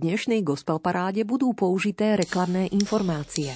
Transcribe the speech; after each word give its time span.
dnešnej 0.00 0.40
gospel 0.40 0.80
paráde 0.80 1.28
budú 1.28 1.52
použité 1.52 2.16
reklamné 2.16 2.72
informácie. 2.72 3.52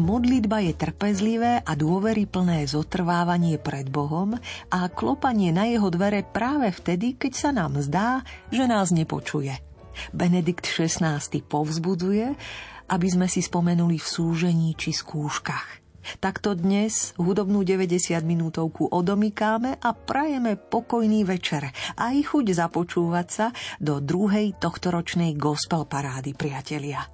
Modlitba 0.00 0.64
je 0.64 0.72
trpezlivé 0.74 1.62
a 1.62 1.72
dôveryplné 1.78 2.66
zotrvávanie 2.66 3.60
pred 3.62 3.86
Bohom 3.86 4.34
a 4.72 4.90
klopanie 4.90 5.54
na 5.54 5.70
jeho 5.70 5.86
dvere 5.92 6.26
práve 6.26 6.74
vtedy, 6.74 7.14
keď 7.14 7.32
sa 7.36 7.50
nám 7.54 7.78
zdá, 7.84 8.26
že 8.50 8.66
nás 8.66 8.90
nepočuje. 8.90 9.54
Benedikt 10.10 10.64
XVI 10.64 11.20
povzbudzuje, 11.44 12.32
aby 12.90 13.06
sme 13.06 13.30
si 13.30 13.38
spomenuli 13.40 13.96
v 13.96 14.06
súžení 14.06 14.74
či 14.74 14.90
skúškach. 14.90 15.80
Takto 16.18 16.56
dnes 16.56 17.12
hudobnú 17.20 17.62
90 17.62 18.18
minútovku 18.24 18.88
odomykáme 18.88 19.78
a 19.78 19.90
prajeme 19.94 20.56
pokojný 20.58 21.22
večer 21.22 21.70
a 21.94 22.10
i 22.10 22.24
chuť 22.24 22.56
započúvať 22.56 23.26
sa 23.28 23.46
do 23.78 24.02
druhej 24.02 24.58
tohtoročnej 24.58 25.36
gospel 25.36 25.86
parády, 25.86 26.34
priatelia. 26.34 27.04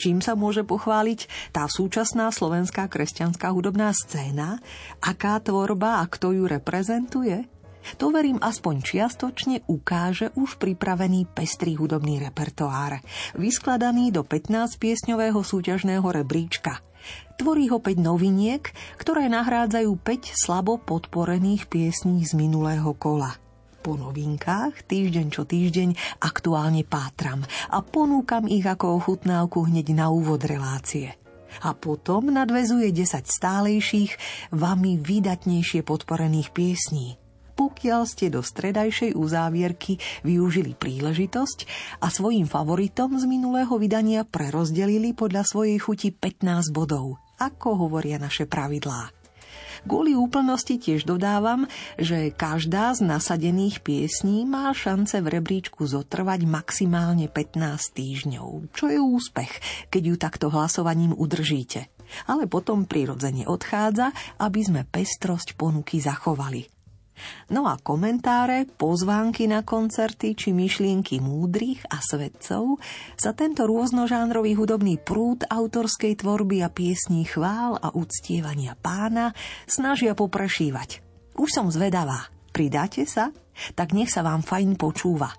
Čím 0.00 0.24
sa 0.24 0.32
môže 0.32 0.64
pochváliť 0.64 1.52
tá 1.52 1.68
súčasná 1.68 2.32
slovenská 2.32 2.88
kresťanská 2.88 3.52
hudobná 3.52 3.92
scéna? 3.92 4.56
Aká 5.04 5.36
tvorba 5.44 6.00
a 6.00 6.08
kto 6.08 6.32
ju 6.32 6.48
reprezentuje? 6.48 7.59
To 7.98 8.12
verím 8.12 8.40
aspoň 8.40 8.74
čiastočne 8.84 9.56
ukáže 9.68 10.32
už 10.36 10.60
pripravený 10.60 11.28
pestrý 11.32 11.76
hudobný 11.76 12.20
repertoár, 12.20 13.00
vyskladaný 13.36 14.12
do 14.12 14.24
15-piesňového 14.24 15.40
súťažného 15.40 16.04
rebríčka. 16.04 16.80
Tvorí 17.40 17.72
ho 17.72 17.80
5 17.80 17.96
noviniek, 17.96 18.68
ktoré 19.00 19.32
nahrádzajú 19.32 19.90
5 19.96 20.36
slabo 20.36 20.76
podporených 20.76 21.72
piesní 21.72 22.20
z 22.28 22.36
minulého 22.36 22.92
kola 22.96 23.40
po 23.80 23.96
novinkách 23.96 24.84
týždeň 24.84 25.26
čo 25.32 25.48
týždeň 25.48 26.20
aktuálne 26.20 26.84
pátram 26.84 27.40
a 27.72 27.80
ponúkam 27.80 28.44
ich 28.44 28.68
ako 28.68 29.00
ochutnávku 29.00 29.64
hneď 29.64 29.96
na 29.96 30.12
úvod 30.12 30.44
relácie. 30.44 31.16
A 31.64 31.74
potom 31.74 32.30
nadvezuje 32.30 32.94
10 32.94 33.26
stálejších, 33.26 34.12
vami 34.54 35.00
výdatnejšie 35.00 35.82
podporených 35.82 36.54
piesní. 36.54 37.19
Pokiaľ 37.60 38.08
ste 38.08 38.32
do 38.32 38.40
stredajšej 38.40 39.12
uzávierky 39.12 40.00
využili 40.24 40.72
príležitosť 40.72 41.68
a 42.00 42.08
svojim 42.08 42.48
favoritom 42.48 43.20
z 43.20 43.28
minulého 43.28 43.76
vydania 43.76 44.24
prerozdelili 44.24 45.12
podľa 45.12 45.44
svojej 45.44 45.76
chuti 45.76 46.08
15 46.08 46.72
bodov, 46.72 47.20
ako 47.36 47.84
hovoria 47.84 48.16
naše 48.16 48.48
pravidlá. 48.48 49.12
Kvôli 49.84 50.16
úplnosti 50.16 50.80
tiež 50.80 51.04
dodávam, 51.04 51.68
že 52.00 52.32
každá 52.32 52.96
z 52.96 53.04
nasadených 53.04 53.84
piesní 53.84 54.48
má 54.48 54.72
šance 54.72 55.20
v 55.20 55.28
rebríčku 55.28 55.84
zotrvať 55.84 56.48
maximálne 56.48 57.28
15 57.28 57.60
týždňov, 57.92 58.72
čo 58.72 58.88
je 58.88 58.96
úspech, 58.96 59.52
keď 59.92 60.02
ju 60.08 60.16
takto 60.16 60.46
hlasovaním 60.48 61.12
udržíte. 61.12 61.92
Ale 62.24 62.48
potom 62.48 62.88
prirodzene 62.88 63.44
odchádza, 63.44 64.16
aby 64.40 64.60
sme 64.64 64.82
pestrosť 64.88 65.60
ponuky 65.60 66.00
zachovali. 66.00 66.79
No 67.50 67.66
a 67.66 67.78
komentáre, 67.78 68.66
pozvánky 68.66 69.50
na 69.50 69.66
koncerty 69.66 70.38
či 70.38 70.54
myšlienky 70.54 71.18
múdrych 71.18 71.82
a 71.90 71.98
svedcov 71.98 72.78
sa 73.18 73.34
tento 73.34 73.66
rôznožánrový 73.66 74.54
hudobný 74.54 75.00
prúd 75.00 75.42
autorskej 75.48 76.20
tvorby 76.22 76.62
a 76.62 76.70
piesní 76.70 77.26
chvál 77.26 77.76
a 77.78 77.90
uctievania 77.92 78.78
pána 78.78 79.34
snažia 79.66 80.14
poprešívať. 80.14 81.02
Už 81.38 81.50
som 81.50 81.66
zvedavá. 81.72 82.30
Pridáte 82.50 83.06
sa? 83.06 83.30
Tak 83.78 83.94
nech 83.94 84.10
sa 84.10 84.26
vám 84.26 84.42
fajn 84.42 84.74
počúva. 84.74 85.30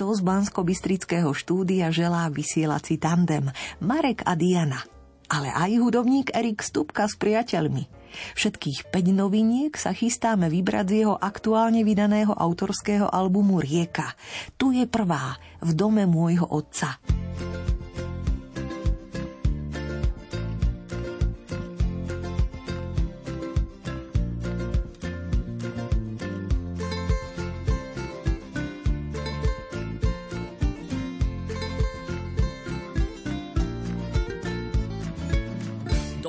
To 0.00 0.12
z 0.16 0.24
Bansko-Bystrického 0.24 1.30
štúdia 1.36 1.92
želá 1.92 2.32
vysielací 2.32 2.96
tandem 2.96 3.52
Marek 3.84 4.24
a 4.24 4.32
Diana. 4.32 4.80
Ale 5.26 5.52
aj 5.52 5.82
hudobník 5.82 6.32
Erik 6.32 6.62
Stupka 6.62 7.10
s 7.10 7.18
priateľmi– 7.18 7.90
Všetkých 8.34 8.90
5 8.90 9.12
noviniek 9.12 9.72
sa 9.76 9.92
chystáme 9.92 10.46
vybrať 10.48 10.86
z 10.86 10.94
jeho 11.04 11.14
aktuálne 11.18 11.82
vydaného 11.82 12.32
autorského 12.32 13.10
albumu 13.10 13.58
Rieka. 13.62 14.14
Tu 14.56 14.80
je 14.80 14.84
prvá, 14.88 15.36
v 15.62 15.70
dome 15.72 16.04
môjho 16.04 16.46
otca. 16.46 17.00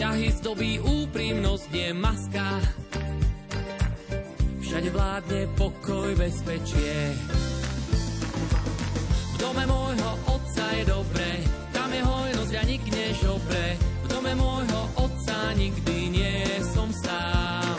Vzťahy 0.00 0.32
zdobí 0.40 0.72
úprimnosť, 0.80 1.66
nie 1.76 1.92
maska. 1.92 2.56
Všade 4.64 4.88
vládne 4.96 5.44
pokoj, 5.60 6.16
bezpečie. 6.16 7.12
V 9.28 9.36
dome 9.36 9.68
môjho 9.68 10.12
otca 10.24 10.72
je 10.72 10.88
dobre, 10.88 11.44
tam 11.76 11.92
je 11.92 12.00
hojnosť 12.00 12.52
a 12.56 12.62
nik 12.64 12.80
nežobre. 12.88 13.76
V 13.76 14.06
dome 14.08 14.32
môjho 14.40 14.80
otca 15.04 15.52
nikdy 15.52 16.16
nie 16.16 16.48
som 16.64 16.88
sám. 16.96 17.76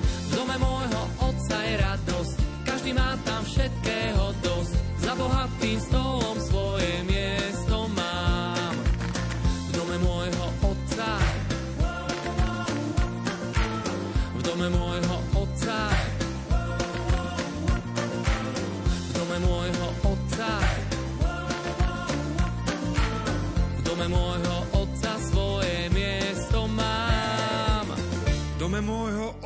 V 0.00 0.30
dome 0.32 0.56
môjho 0.56 1.02
otca 1.20 1.58
je 1.68 1.74
radosť, 1.84 2.36
každý 2.64 2.96
má 2.96 3.12
tam 3.28 3.44
všetkého 3.44 4.24
dosť. 4.40 4.72
Za 5.04 5.12
bohatým 5.20 5.78
stolom 5.84 6.36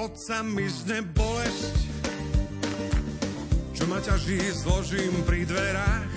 otca 0.07 0.39
zne 0.71 1.03
bolesť, 1.03 1.77
čo 3.75 3.91
ma 3.91 3.99
ťaží 3.99 4.39
zložím 4.55 5.11
pri 5.27 5.43
dverách. 5.43 6.15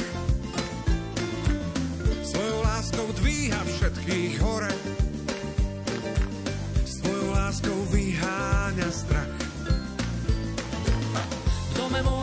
Svojou 2.21 2.59
láskou 2.61 3.07
dvíha 3.17 3.57
všetkých 3.65 4.33
hore, 4.45 4.69
láskou 7.33 7.81
vyháňa 7.89 8.89
strach. 8.93 9.33
V 11.41 11.71
dome 11.73 11.99
môjho 12.05 12.18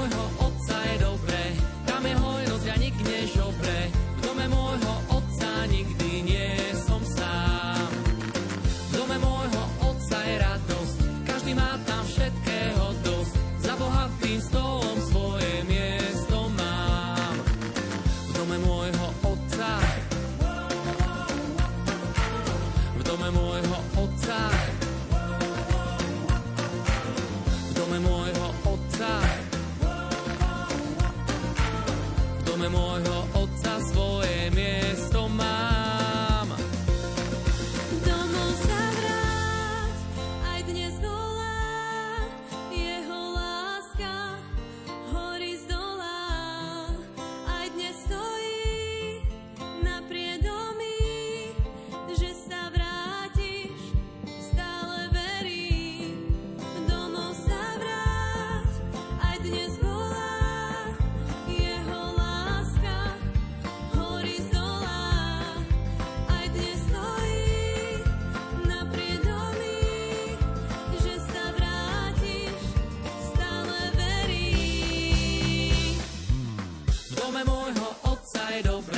dome 77.27 77.43
môjho 77.43 77.89
otca 78.07 78.55
je 78.55 78.63
dobrá. 78.63 78.96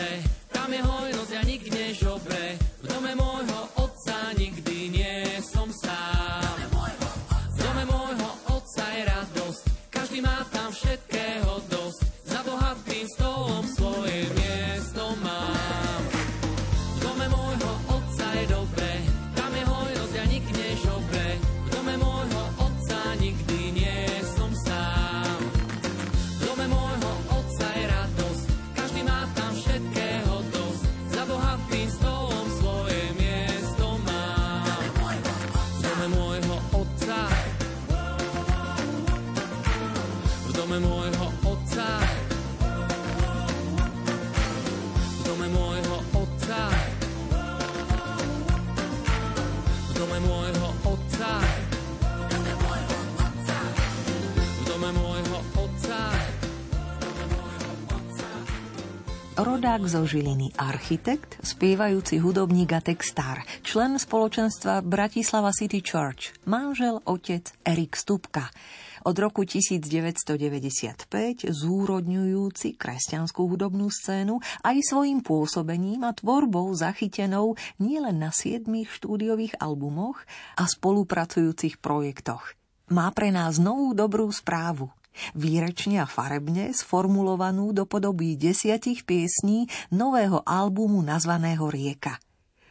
Rodák 59.59 59.91
zo 59.91 60.07
Žiliny, 60.07 60.55
architekt, 60.55 61.43
spievajúci 61.43 62.23
hudobník 62.23 62.71
a 62.71 62.79
textár, 62.79 63.43
člen 63.67 63.99
spoločenstva 63.99 64.87
Bratislava 64.87 65.51
City 65.51 65.83
Church, 65.83 66.31
manžel, 66.47 67.03
otec 67.03 67.43
Erik 67.67 67.99
Stupka. 67.99 68.55
Od 69.03 69.19
roku 69.19 69.43
1995 69.43 71.11
zúrodňujúci 71.51 72.79
kresťanskú 72.79 73.51
hudobnú 73.51 73.91
scénu 73.91 74.39
aj 74.63 74.79
svojim 74.79 75.27
pôsobením 75.27 76.07
a 76.07 76.15
tvorbou 76.15 76.71
zachytenou 76.79 77.59
nielen 77.83 78.23
na 78.23 78.31
siedmých 78.31 78.95
štúdiových 78.95 79.59
albumoch 79.59 80.23
a 80.55 80.71
spolupracujúcich 80.71 81.83
projektoch. 81.83 82.55
Má 82.95 83.11
pre 83.11 83.35
nás 83.35 83.59
novú 83.59 83.91
dobrú 83.91 84.31
správu 84.31 84.95
výrečne 85.35 86.03
a 86.03 86.07
farebne 86.07 86.71
sformulovanú 86.73 87.75
do 87.77 87.85
podoby 87.85 88.39
desiatich 88.39 89.05
piesní 89.05 89.67
nového 89.93 90.43
albumu 90.47 91.03
nazvaného 91.05 91.69
Rieka– 91.69 92.17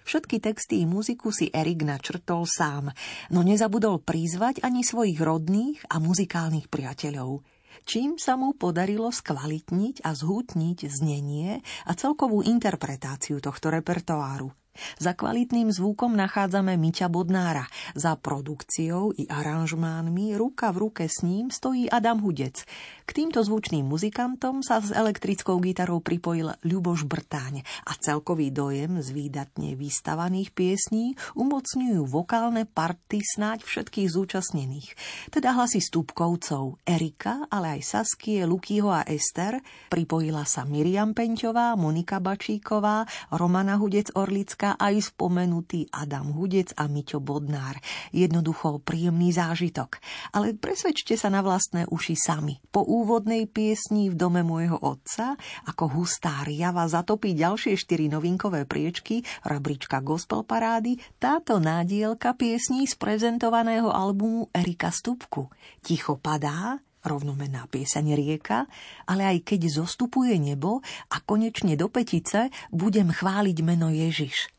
Všetky 0.08 0.40
texty 0.40 0.80
i 0.80 0.86
muziku 0.88 1.36
si 1.36 1.52
Erik 1.52 1.84
načrtol 1.84 2.48
sám, 2.48 2.96
no 3.28 3.44
nezabudol 3.44 4.00
prizvať 4.00 4.64
ani 4.64 4.80
svojich 4.80 5.20
rodných 5.20 5.84
a 5.92 6.00
muzikálnych 6.00 6.72
priateľov 6.72 7.44
čím 7.88 8.20
sa 8.20 8.36
mu 8.36 8.52
podarilo 8.52 9.08
skvalitniť 9.08 10.04
a 10.04 10.12
zhutniť 10.12 10.80
znenie 10.92 11.64
a 11.88 11.92
celkovú 11.96 12.44
interpretáciu 12.44 13.40
tohto 13.40 13.72
repertoáru. 13.72 14.52
Za 14.98 15.14
kvalitným 15.14 15.70
zvukom 15.70 16.18
nachádzame 16.18 16.76
Miťa 16.76 17.08
Bodnára. 17.08 17.70
Za 17.94 18.18
produkciou 18.18 19.14
i 19.16 19.30
aranžmánmi 19.30 20.36
ruka 20.36 20.74
v 20.74 20.90
ruke 20.90 21.06
s 21.08 21.24
ním 21.24 21.54
stojí 21.54 21.88
Adam 21.88 22.20
Hudec. 22.20 22.68
K 23.08 23.10
týmto 23.16 23.40
zvučným 23.40 23.88
muzikantom 23.88 24.60
sa 24.60 24.84
s 24.84 24.92
elektrickou 24.92 25.56
gitarou 25.64 26.04
pripojil 26.04 26.52
Ľuboš 26.68 27.08
Brtáň 27.08 27.64
a 27.88 27.96
celkový 27.96 28.52
dojem 28.52 29.00
z 29.00 29.16
výdatne 29.16 29.80
vystavaných 29.80 30.52
piesní 30.52 31.16
umocňujú 31.40 32.04
vokálne 32.04 32.68
party 32.68 33.24
snáď 33.24 33.64
všetkých 33.64 34.12
zúčastnených. 34.12 34.92
Teda 35.32 35.56
hlasy 35.56 35.80
stupkovcov 35.80 36.84
Erika, 36.84 37.48
ale 37.48 37.80
aj 37.80 37.82
Saskie, 37.88 38.44
Lukyho 38.44 38.92
a 38.92 39.08
Ester. 39.08 39.64
Pripojila 39.88 40.44
sa 40.44 40.68
Miriam 40.68 41.16
Penťová, 41.16 41.80
Monika 41.80 42.20
Bačíková, 42.20 43.08
Romana 43.32 43.80
Hudec-Orlická 43.80 44.67
Šimečka 44.68 44.84
aj 44.84 45.16
spomenutý 45.16 45.88
Adam 45.96 46.36
Hudec 46.36 46.76
a 46.76 46.92
Miťo 46.92 47.24
Bodnár. 47.24 47.80
Jednoducho 48.12 48.84
príjemný 48.84 49.32
zážitok. 49.32 50.04
Ale 50.36 50.60
presvedčte 50.60 51.16
sa 51.16 51.32
na 51.32 51.40
vlastné 51.40 51.88
uši 51.88 52.16
sami. 52.20 52.60
Po 52.68 52.84
úvodnej 52.84 53.48
piesni 53.48 54.12
v 54.12 54.20
dome 54.20 54.44
môjho 54.44 54.76
otca, 54.76 55.40
ako 55.72 55.96
hustá 55.96 56.44
riava 56.44 56.84
zatopí 56.84 57.32
ďalšie 57.32 57.80
štyri 57.80 58.12
novinkové 58.12 58.68
priečky, 58.68 59.24
rebríčka 59.48 60.04
gospel 60.04 60.44
parády, 60.44 61.00
táto 61.16 61.64
nádielka 61.64 62.36
piesní 62.36 62.92
z 62.92 63.00
prezentovaného 63.00 63.88
albumu 63.88 64.52
Erika 64.52 64.92
Stupku. 64.92 65.48
Ticho 65.80 66.20
padá, 66.20 66.76
rovnomená 67.08 67.72
pieseň 67.72 68.20
rieka, 68.20 68.68
ale 69.08 69.24
aj 69.24 69.48
keď 69.48 69.72
zostupuje 69.72 70.36
nebo 70.36 70.84
a 71.08 71.24
konečne 71.24 71.80
do 71.80 71.88
petice 71.88 72.52
budem 72.68 73.16
chváliť 73.16 73.58
meno 73.64 73.88
Ježiš. 73.88 74.57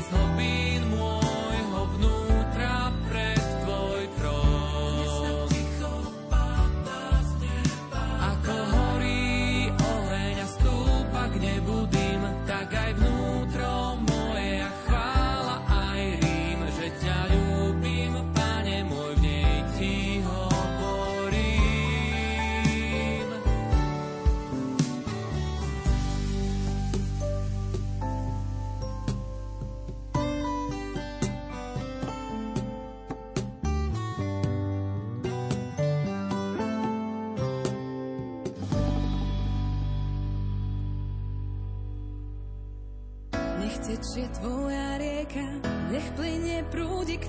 Z 0.00 0.08
hlbín 0.16 0.80
môjho 0.88 1.09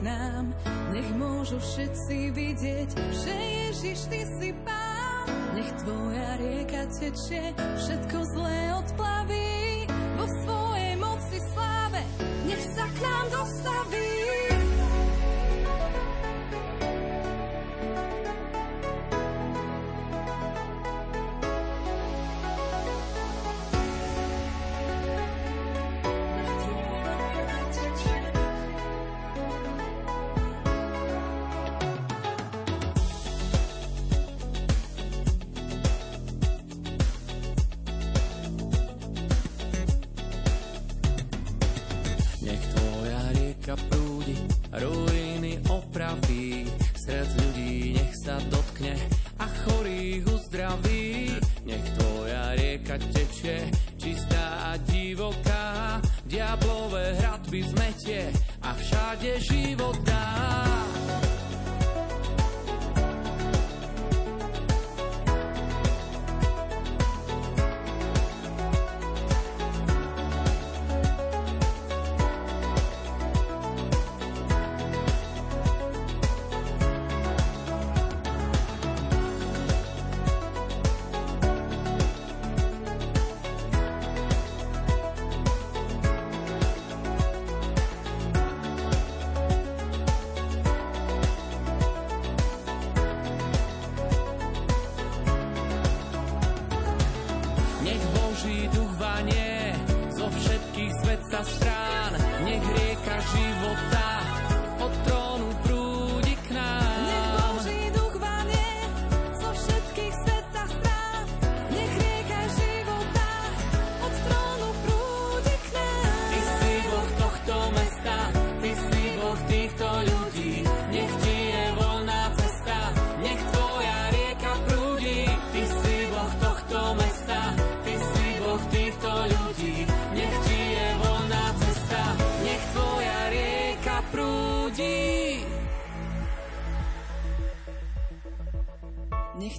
nám, 0.02 0.50
nech 0.92 1.10
môžu 1.16 1.62
všetci 1.62 2.34
vidieť, 2.34 2.90
že 2.94 3.34
Ježiš, 3.34 4.00
ty 4.10 4.22
si 4.42 4.50
pán. 4.66 5.26
Nech 5.54 5.72
tvoja 5.86 6.30
rieka 6.42 6.84
tečie, 6.90 7.54
všetko 7.56 8.18
zlé 8.34 8.60
odplaví, 8.82 9.86
vo 10.18 10.26
svojej 10.46 10.94
moci 10.98 11.38
sláve, 11.54 12.02
nech 12.50 12.64
sa 12.74 12.86
k 12.90 12.98
nám 13.06 13.26
dostaví. 13.30 13.61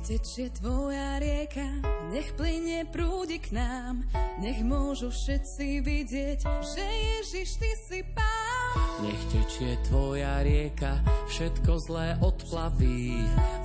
Tečie 0.02 0.50
tvoja 0.50 1.22
rieka, 1.22 1.62
nech 2.10 2.34
plyne 2.34 2.82
prúdi 2.90 3.38
k 3.38 3.54
nám, 3.54 4.02
nech 4.42 4.58
môžu 4.66 5.14
všetci 5.14 5.78
vidieť, 5.78 6.42
že 6.42 6.82
Ježiš, 6.82 7.62
Ty 7.62 7.72
si 7.86 8.00
Pán. 8.10 9.06
Nech 9.06 9.22
tečie 9.30 9.78
tvoja 9.86 10.42
rieka, 10.42 10.98
všetko 11.30 11.72
zlé 11.86 12.18
odplaví, 12.18 13.14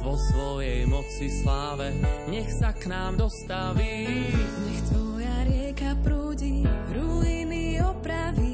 vo 0.06 0.14
svojej 0.14 0.86
moci 0.86 1.28
sláve, 1.42 1.98
nech 2.30 2.54
sa 2.54 2.70
k 2.70 2.86
nám 2.86 3.18
dostaví. 3.18 4.30
Nech 4.38 4.82
tvoja 4.94 5.36
rieka 5.50 5.98
prúdi, 6.06 6.62
ruiny 6.94 7.82
opraví, 7.82 8.47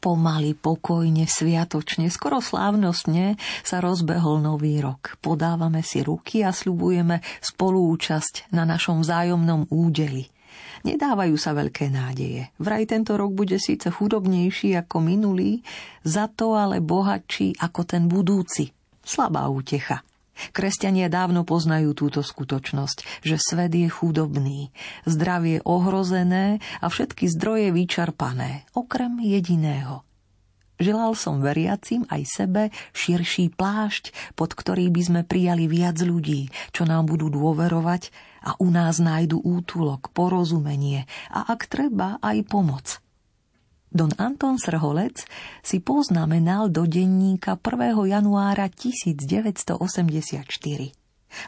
Pomaly, 0.00 0.56
pokojne, 0.56 1.28
sviatočne, 1.28 2.08
skoro 2.08 2.40
slávnostne 2.40 3.36
sa 3.60 3.84
rozbehol 3.84 4.40
nový 4.40 4.80
rok. 4.80 5.20
Podávame 5.20 5.84
si 5.84 6.00
ruky 6.00 6.40
a 6.40 6.56
sľubujeme 6.56 7.20
spolúčasť 7.44 8.48
na 8.56 8.64
našom 8.64 9.04
vzájomnom 9.04 9.68
údeli. 9.68 10.24
Nedávajú 10.88 11.36
sa 11.36 11.52
veľké 11.52 11.92
nádeje. 11.92 12.48
Vraj 12.56 12.88
tento 12.88 13.20
rok 13.20 13.36
bude 13.36 13.60
síce 13.60 13.92
chudobnejší 13.92 14.72
ako 14.80 15.04
minulý, 15.04 15.60
za 16.00 16.32
to 16.32 16.56
ale 16.56 16.80
bohatší 16.80 17.60
ako 17.60 17.84
ten 17.84 18.08
budúci. 18.08 18.72
Slabá 19.04 19.52
útecha. 19.52 20.00
Kresťania 20.56 21.12
dávno 21.12 21.44
poznajú 21.44 21.92
túto 21.92 22.24
skutočnosť, 22.24 23.26
že 23.26 23.36
svet 23.36 23.72
je 23.76 23.88
chudobný, 23.88 24.72
zdravie 25.04 25.60
ohrozené 25.64 26.64
a 26.80 26.86
všetky 26.88 27.28
zdroje 27.28 27.72
vyčerpané, 27.72 28.68
okrem 28.72 29.20
jediného. 29.20 30.04
Želal 30.80 31.12
som 31.12 31.44
veriacim 31.44 32.08
aj 32.08 32.22
sebe 32.24 32.62
širší 32.96 33.52
plášť, 33.52 34.16
pod 34.32 34.56
ktorý 34.56 34.88
by 34.88 35.02
sme 35.04 35.20
prijali 35.28 35.68
viac 35.68 36.00
ľudí, 36.00 36.48
čo 36.72 36.88
nám 36.88 37.04
budú 37.04 37.28
dôverovať 37.28 38.08
a 38.40 38.56
u 38.56 38.72
nás 38.72 38.96
nájdu 38.96 39.44
útulok, 39.44 40.08
porozumenie 40.16 41.04
a 41.28 41.52
ak 41.52 41.68
treba 41.68 42.16
aj 42.24 42.48
pomoc. 42.48 43.04
Don 43.90 44.14
Anton 44.22 44.54
Srholec 44.54 45.26
si 45.66 45.82
poznamenal 45.82 46.70
do 46.70 46.86
denníka 46.86 47.58
1. 47.58 47.98
januára 48.06 48.70
1984. 48.70 49.74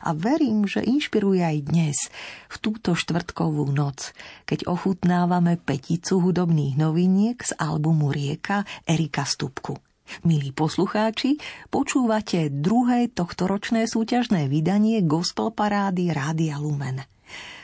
A 0.03 0.11
verím, 0.11 0.67
že 0.67 0.83
inšpiruje 0.83 1.39
aj 1.39 1.59
dnes, 1.71 2.11
v 2.51 2.57
túto 2.59 2.99
štvrtkovú 2.99 3.71
noc, 3.71 4.11
keď 4.43 4.67
ochutnávame 4.67 5.55
peticu 5.55 6.19
hudobných 6.19 6.75
noviniek 6.75 7.39
z 7.39 7.55
albumu 7.63 8.11
Rieka 8.11 8.67
Erika 8.91 9.23
Stupku. 9.23 9.79
Milí 10.27 10.51
poslucháči, 10.51 11.39
počúvate 11.71 12.51
druhé 12.51 13.07
tohtoročné 13.07 13.87
súťažné 13.87 14.51
vydanie 14.51 14.99
Gospel 15.07 15.55
Parády 15.55 16.11
Rádia 16.11 16.59
Lumen 16.59 17.07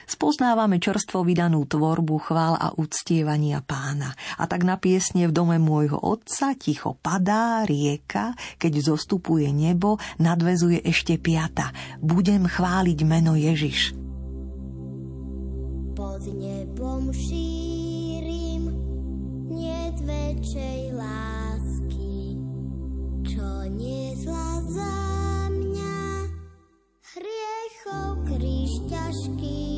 spoznávame 0.08 0.80
čerstvo 0.80 1.20
vydanú 1.20 1.68
tvorbu 1.68 2.16
chvál 2.24 2.56
a 2.56 2.72
uctievania 2.80 3.60
pána. 3.60 4.16
A 4.40 4.48
tak 4.48 4.64
na 4.64 4.80
piesne 4.80 5.28
v 5.28 5.36
dome 5.36 5.60
môjho 5.60 6.00
otca 6.00 6.56
ticho 6.56 6.96
padá 6.96 7.68
rieka, 7.68 8.32
keď 8.56 8.96
zostupuje 8.96 9.52
nebo, 9.52 10.00
nadvezuje 10.16 10.80
ešte 10.80 11.20
piata. 11.20 11.70
Budem 12.00 12.48
chváliť 12.48 12.98
meno 13.04 13.36
Ježiš. 13.36 13.92
Pod 15.92 16.24
nebom 16.24 17.12
šírim 17.12 18.64
niet 19.52 19.98
väčšej 20.00 20.80
lásky, 20.94 22.38
čo 23.28 23.48
niesla 23.76 24.48
za 24.72 24.96
mňa 25.52 25.96
hriechov 27.02 28.08
kríž 28.30 28.72
ťažký. 28.88 29.77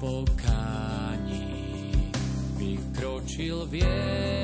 pokáni 0.00 1.48
vykročil 2.56 3.66
vierou 3.66 4.35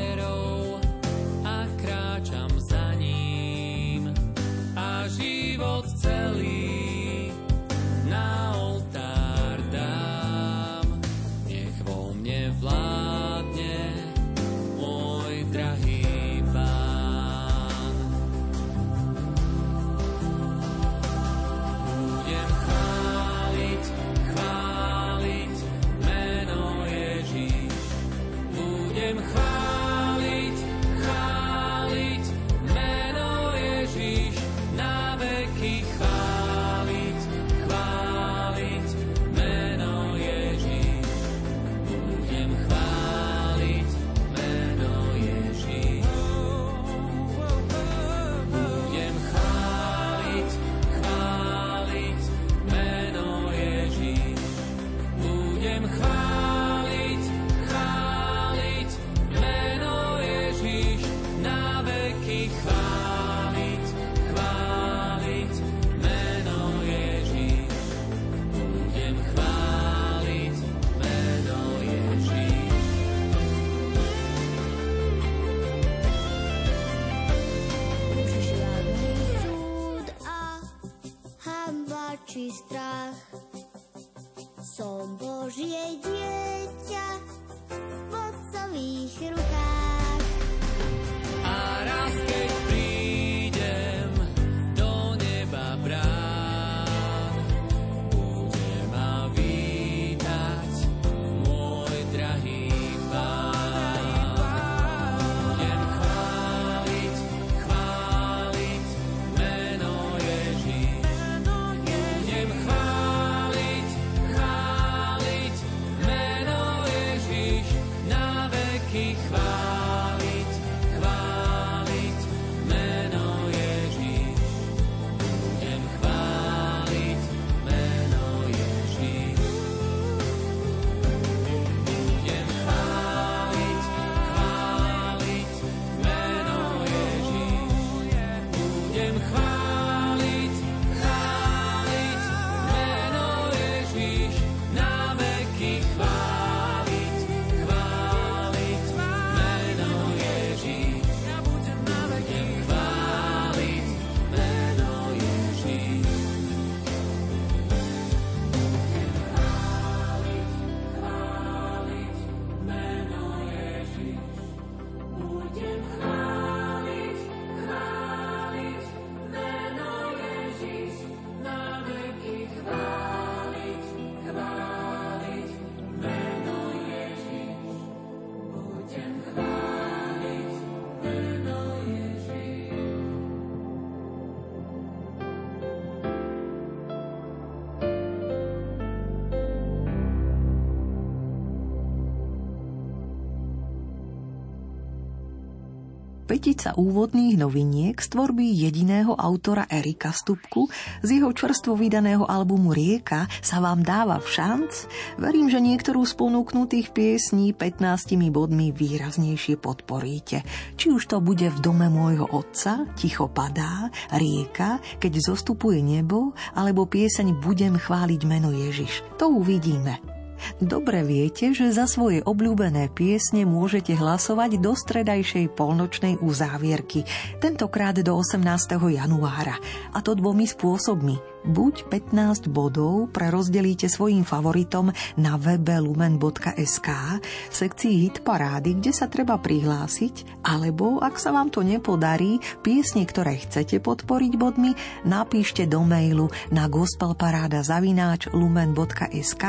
Petica 196.32 196.72
úvodných 196.72 197.36
noviniek 197.36 198.00
z 198.00 198.08
tvorby 198.08 198.56
jediného 198.56 199.12
autora 199.12 199.68
Erika 199.68 200.16
Stupku 200.16 200.64
z 201.04 201.20
jeho 201.20 201.28
čerstvo 201.28 201.76
vydaného 201.76 202.24
albumu 202.24 202.72
Rieka 202.72 203.28
sa 203.44 203.60
vám 203.60 203.84
dáva 203.84 204.16
v 204.16 204.40
šanc. 204.40 204.88
Verím, 205.20 205.52
že 205.52 205.60
niektorú 205.60 206.00
z 206.08 206.16
ponúknutých 206.16 206.96
piesní 206.96 207.52
15 207.52 208.16
bodmi 208.32 208.72
výraznejšie 208.72 209.60
podporíte. 209.60 210.40
Či 210.80 210.96
už 210.96 211.04
to 211.04 211.20
bude 211.20 211.52
v 211.52 211.58
dome 211.60 211.92
môjho 211.92 212.24
otca, 212.24 212.88
Ticho 212.96 213.28
padá, 213.28 213.92
Rieka, 214.16 214.80
keď 215.04 215.36
zostupuje 215.36 215.84
nebo, 215.84 216.32
alebo 216.56 216.88
pieseň 216.88 217.44
Budem 217.44 217.76
chváliť 217.76 218.20
meno 218.24 218.56
Ježiš. 218.56 219.04
To 219.20 219.36
uvidíme. 219.36 220.21
Dobre 220.60 221.02
viete, 221.02 221.56
že 221.56 221.72
za 221.72 221.88
svoje 221.88 222.20
obľúbené 222.22 222.92
piesne 222.92 223.42
môžete 223.48 223.96
hlasovať 223.96 224.60
do 224.60 224.76
stredajšej 224.76 225.54
polnočnej 225.56 226.20
uzávierky, 226.20 227.02
tentokrát 227.40 227.96
do 227.98 228.14
18. 228.14 228.42
januára. 228.76 229.56
A 229.94 229.98
to 230.04 230.14
dvomi 230.14 230.44
spôsobmi. 230.44 231.31
Buď 231.42 231.90
15 231.90 232.46
bodov 232.46 233.10
prerozdelíte 233.10 233.90
svojim 233.90 234.22
favoritom 234.22 234.94
na 235.18 235.34
webe 235.34 235.74
lumen.sk 235.82 236.88
v 237.22 237.54
sekcii 237.54 237.94
Hit 238.06 238.16
parády, 238.22 238.78
kde 238.78 238.94
sa 238.94 239.10
treba 239.10 239.38
prihlásiť, 239.42 240.46
alebo 240.46 241.02
ak 241.02 241.18
sa 241.18 241.34
vám 241.34 241.50
to 241.50 241.66
nepodarí, 241.66 242.38
piesne, 242.62 243.02
ktoré 243.02 243.42
chcete 243.42 243.82
podporiť 243.82 244.32
bodmi, 244.38 244.72
napíšte 245.02 245.66
do 245.66 245.82
mailu 245.82 246.30
na 246.54 246.70
gospelparáda 246.70 247.66
zavináč 247.66 248.30
lumen.sk 248.30 249.44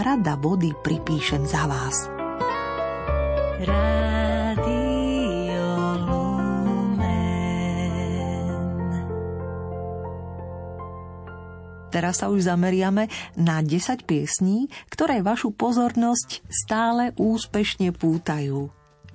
rada 0.00 0.34
body 0.40 0.72
pripíšem 0.80 1.44
za 1.44 1.68
vás. 1.68 2.08
Rádio 3.64 4.83
Teraz 11.94 12.18
sa 12.18 12.26
už 12.26 12.50
zameriame 12.50 13.06
na 13.38 13.62
10 13.62 14.02
piesní, 14.02 14.66
ktoré 14.90 15.22
vašu 15.22 15.54
pozornosť 15.54 16.42
stále 16.50 17.14
úspešne 17.14 17.94
pútajú. 17.94 18.66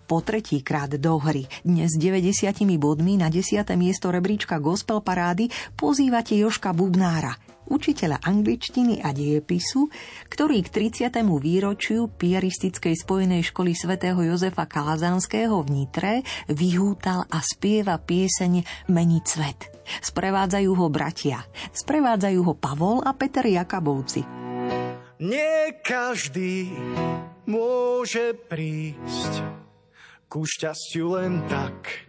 Po 0.08 0.24
tretíkrát 0.24 0.88
do 0.96 1.20
hry, 1.20 1.44
dnes 1.68 2.00
90 2.00 2.56
bodmi 2.80 3.20
na 3.20 3.28
10. 3.28 3.68
miesto 3.76 4.08
rebríčka 4.16 4.64
Gospel 4.64 5.04
Parády 5.04 5.52
pozývate 5.76 6.40
Joška 6.40 6.72
Bubnára, 6.72 7.36
učiteľa 7.68 8.24
angličtiny 8.24 9.04
a 9.04 9.12
diepisu, 9.12 9.92
ktorý 10.32 10.64
k 10.64 10.90
30. 11.12 11.14
výročiu 11.20 12.08
piaristickej 12.16 12.96
spojenej 12.96 13.44
školy 13.44 13.76
svätého 13.76 14.24
Jozefa 14.24 14.66
Kalazanského 14.66 15.62
v 15.68 15.84
Nitre 15.84 16.14
vyhútal 16.48 17.28
a 17.28 17.44
spieva 17.44 18.00
pieseň 18.00 18.88
Meniť 18.88 19.26
svet. 19.28 19.79
Sprevádzajú 20.00 20.72
ho 20.76 20.88
bratia. 20.88 21.46
Sprevádzajú 21.74 22.40
ho 22.46 22.54
Pavol 22.54 23.02
a 23.02 23.12
Peter 23.18 23.46
Jakabovci. 23.46 24.24
Nie 25.20 25.76
každý 25.84 26.72
môže 27.50 28.38
prísť 28.48 29.44
ku 30.30 30.46
šťastiu 30.46 31.20
len 31.20 31.44
tak. 31.50 32.08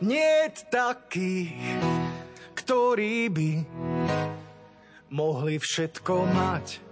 Nie 0.00 0.50
takých, 0.50 1.54
ktorí 2.56 3.28
by 3.28 3.50
mohli 5.12 5.60
všetko 5.60 6.14
mať. 6.32 6.87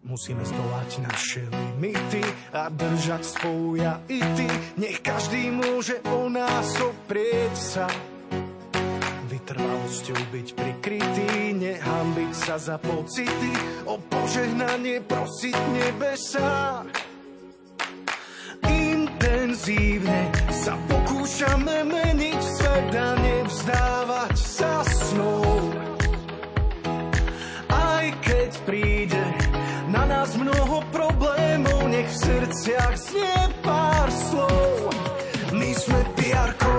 Musíme 0.00 0.40
zdolať 0.48 1.04
naše 1.04 1.44
limity 1.44 2.24
a 2.56 2.72
držať 2.72 3.20
spolu 3.20 3.76
ja 3.76 4.00
i 4.08 4.16
ty. 4.32 4.48
Nech 4.80 5.04
každý 5.04 5.52
môže 5.52 6.00
o 6.08 6.24
nás 6.32 6.72
oprieť 6.80 7.52
sa. 7.52 7.84
Vytrvalosťou 9.28 10.20
byť 10.32 10.48
prikrytý, 10.56 11.52
nehambiť 11.52 12.32
sa 12.32 12.56
za 12.56 12.80
pocity, 12.80 13.52
o 13.84 14.00
požehnanie 14.00 15.04
prosiť 15.04 15.58
nebesa. 15.68 16.80
Intenzívne 18.72 20.32
sa 20.48 20.80
pokúšame 20.88 21.84
meniť 21.84 22.40
svet 22.40 22.92
a 22.96 23.10
nevzdávať 23.20 24.32
sa 24.32 24.80
snou. 24.80 25.89
Nech 32.00 32.16
v 32.16 32.16
srdciach 32.16 32.96
znie 32.96 33.40
pár 33.60 34.08
slov. 34.08 34.88
My 35.52 35.70
sme 35.76 36.00
piarko. 36.16 36.76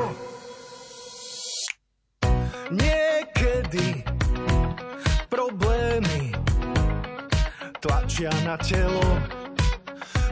Niekedy 2.73 4.01
problémy 5.29 6.34
tlačia 7.77 8.34
na 8.41 8.57
telo, 8.65 9.05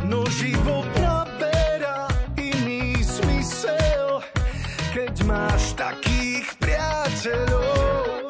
no 0.09 0.25
život 0.41 0.89
naberá 0.97 2.09
iný 2.33 2.97
zmysel, 3.05 4.25
keď 4.89 5.13
máš 5.29 5.77
takých 5.77 6.49
priateľov, 6.57 8.25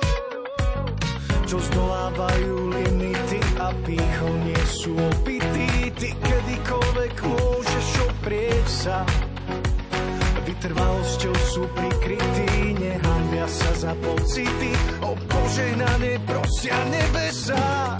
čo 1.47 1.55
zdolávajú 1.55 2.55
limity 2.75 3.39
a 3.63 3.71
pýchou 3.87 4.33
nie 4.43 4.63
sú 4.67 4.91
opití. 4.99 5.38
Ty 5.99 6.15
kedykoľvek 6.15 7.15
môžeš 7.27 7.88
oprieť 8.07 8.67
sa, 8.71 9.03
vytrvalosťou 10.47 11.35
sú 11.51 11.67
prikrytí, 11.75 12.71
nehambia 12.79 13.43
sa 13.51 13.67
za 13.75 13.91
pocity, 13.99 14.71
o 15.03 15.12
požehnanie 15.27 16.15
prosia 16.23 16.79
nebesa. 16.88 17.99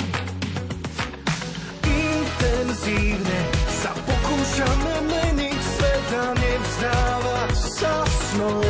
Intenzívne 1.83 3.39
sa 3.83 3.91
pokúšame 3.91 4.95
meniť 5.03 5.59
svet 5.59 6.09
a 6.15 6.27
nevzdávať 6.39 7.51
sa 7.51 7.93
snou. 8.07 8.63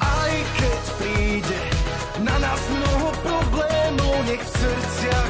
Aj 0.00 0.34
keď 0.56 0.82
príde 0.96 1.60
na 2.24 2.40
nás 2.40 2.62
mnoho 2.72 3.08
problémov, 3.20 4.14
nech 4.32 4.40
v 4.40 4.52
srdciach 4.64 5.21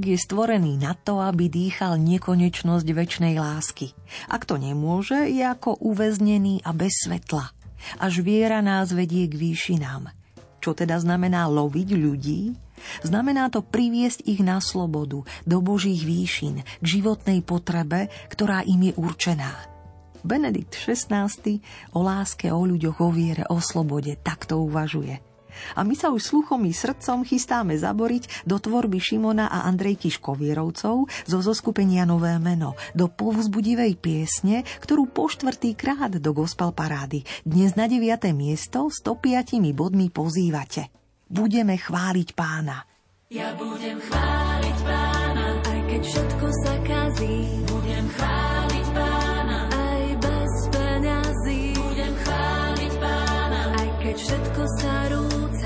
Človek 0.00 0.16
je 0.16 0.24
stvorený 0.32 0.80
na 0.80 0.96
to, 0.96 1.20
aby 1.20 1.52
dýchal 1.52 2.00
nekonečnosť 2.00 2.88
väčšnej 2.88 3.36
lásky. 3.36 3.92
Ak 4.32 4.48
to 4.48 4.56
nemôže, 4.56 5.28
je 5.28 5.44
ako 5.44 5.76
uväznený 5.76 6.64
a 6.64 6.72
bez 6.72 7.04
svetla. 7.04 7.52
Až 8.00 8.24
viera 8.24 8.64
nás 8.64 8.96
vedie 8.96 9.28
k 9.28 9.36
výšinám. 9.36 10.08
Čo 10.64 10.72
teda 10.72 10.96
znamená 11.04 11.44
loviť 11.52 12.00
ľudí? 12.00 12.56
Znamená 13.04 13.52
to 13.52 13.60
priviesť 13.60 14.24
ich 14.24 14.40
na 14.40 14.64
slobodu, 14.64 15.20
do 15.44 15.56
božích 15.60 16.00
výšin, 16.00 16.64
k 16.64 16.84
životnej 16.88 17.44
potrebe, 17.44 18.08
ktorá 18.32 18.64
im 18.64 18.80
je 18.88 18.92
určená. 18.96 19.52
Benedikt 20.24 20.80
XVI 20.80 21.28
o 21.92 22.00
láske, 22.00 22.48
o 22.48 22.64
ľuďoch, 22.64 23.04
o 23.04 23.12
viere, 23.12 23.44
o 23.52 23.60
slobode 23.60 24.16
takto 24.24 24.64
uvažuje– 24.64 25.20
a 25.74 25.80
my 25.82 25.94
sa 25.98 26.12
už 26.14 26.22
sluchom 26.22 26.64
i 26.66 26.72
srdcom 26.72 27.26
chystáme 27.26 27.74
zaboriť 27.76 28.46
do 28.48 28.56
tvorby 28.56 28.98
Šimona 29.02 29.50
a 29.50 29.66
Andrejky 29.66 30.08
Škovierovcov 30.12 30.96
zo 31.06 31.38
zoskupenia 31.42 32.08
Nové 32.08 32.36
meno, 32.40 32.78
do 32.94 33.10
povzbudivej 33.10 33.98
piesne, 33.98 34.62
ktorú 34.82 35.10
po 35.10 35.28
štvrtý 35.28 35.74
krát 35.74 36.14
do 36.16 36.30
gospel 36.30 36.72
parády 36.72 37.22
dnes 37.44 37.74
na 37.74 37.90
9. 37.90 38.30
miesto 38.36 38.88
105 38.88 39.60
bodmi 39.74 40.10
pozývate. 40.10 40.92
Budeme 41.30 41.78
chváliť 41.78 42.28
pána. 42.34 42.82
Ja 43.30 43.54
budem 43.54 44.02
chváliť 44.02 44.76
pána, 44.82 45.46
aj 45.62 45.80
keď 45.86 46.02
všetko 46.02 46.46
sa 46.66 46.74
kazí. 46.82 47.36
Budem 47.70 48.06
chváliť 48.18 48.59
keď 54.10 54.18
všetko 54.26 54.62
sa 54.82 54.94
rúca. 55.06 55.59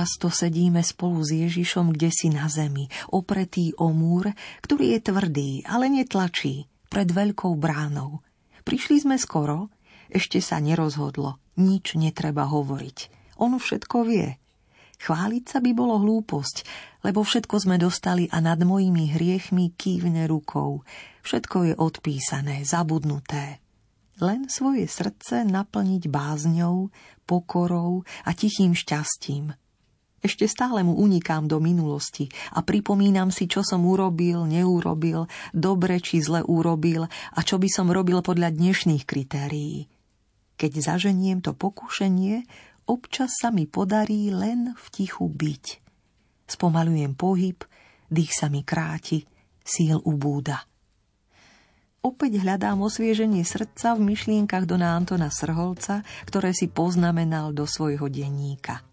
Často 0.00 0.32
sedíme 0.32 0.80
spolu 0.80 1.20
s 1.20 1.28
Ježišom 1.28 1.92
kde 1.92 2.08
si 2.08 2.32
na 2.32 2.48
zemi, 2.48 2.88
opretý 3.12 3.76
o 3.76 3.92
múr, 3.92 4.32
ktorý 4.64 4.96
je 4.96 5.00
tvrdý, 5.04 5.50
ale 5.68 5.92
netlačí, 5.92 6.64
pred 6.88 7.04
veľkou 7.12 7.52
bránou. 7.60 8.24
Prišli 8.64 9.04
sme 9.04 9.20
skoro, 9.20 9.68
ešte 10.08 10.40
sa 10.40 10.56
nerozhodlo, 10.56 11.36
nič 11.60 12.00
netreba 12.00 12.48
hovoriť. 12.48 13.12
On 13.44 13.52
všetko 13.52 13.96
vie. 14.08 14.40
Chváliť 15.04 15.44
sa 15.44 15.60
by 15.60 15.76
bolo 15.76 16.00
hlúposť, 16.00 16.64
lebo 17.04 17.20
všetko 17.20 17.60
sme 17.60 17.76
dostali 17.76 18.24
a 18.32 18.40
nad 18.40 18.56
mojimi 18.56 19.12
hriechmi 19.12 19.76
kývne 19.76 20.24
rukou. 20.32 20.80
Všetko 21.28 21.56
je 21.68 21.74
odpísané, 21.76 22.64
zabudnuté. 22.64 23.60
Len 24.16 24.48
svoje 24.48 24.88
srdce 24.88 25.44
naplniť 25.44 26.08
bázňou, 26.08 26.88
pokorou 27.28 28.08
a 28.24 28.32
tichým 28.32 28.72
šťastím– 28.72 29.52
ešte 30.20 30.44
stále 30.44 30.84
mu 30.84 31.00
unikám 31.00 31.48
do 31.48 31.56
minulosti 31.64 32.28
a 32.52 32.60
pripomínam 32.60 33.32
si, 33.32 33.48
čo 33.48 33.64
som 33.64 33.88
urobil, 33.88 34.44
neurobil, 34.44 35.24
dobre 35.56 35.96
či 35.96 36.20
zle 36.20 36.44
urobil 36.44 37.08
a 37.08 37.40
čo 37.40 37.56
by 37.56 37.68
som 37.72 37.88
robil 37.88 38.20
podľa 38.20 38.52
dnešných 38.52 39.08
kritérií. 39.08 39.88
Keď 40.60 40.72
zaženiem 40.76 41.40
to 41.40 41.56
pokušenie, 41.56 42.44
občas 42.84 43.40
sa 43.40 43.48
mi 43.48 43.64
podarí 43.64 44.28
len 44.28 44.76
v 44.76 44.86
tichu 44.92 45.24
byť. 45.24 45.64
Spomalujem 46.44 47.16
pohyb, 47.16 47.64
dých 48.12 48.36
sa 48.36 48.52
mi 48.52 48.60
kráti, 48.60 49.24
síl 49.64 50.04
ubúda. 50.04 50.60
Opäť 52.00 52.44
hľadám 52.44 52.80
osvieženie 52.80 53.44
srdca 53.44 53.96
v 53.96 54.12
myšlienkach 54.12 54.64
do 54.68 54.76
Antona 54.80 55.32
Srholca, 55.32 56.04
ktoré 56.28 56.52
si 56.52 56.68
poznamenal 56.68 57.56
do 57.56 57.64
svojho 57.64 58.08
denníka– 58.12 58.84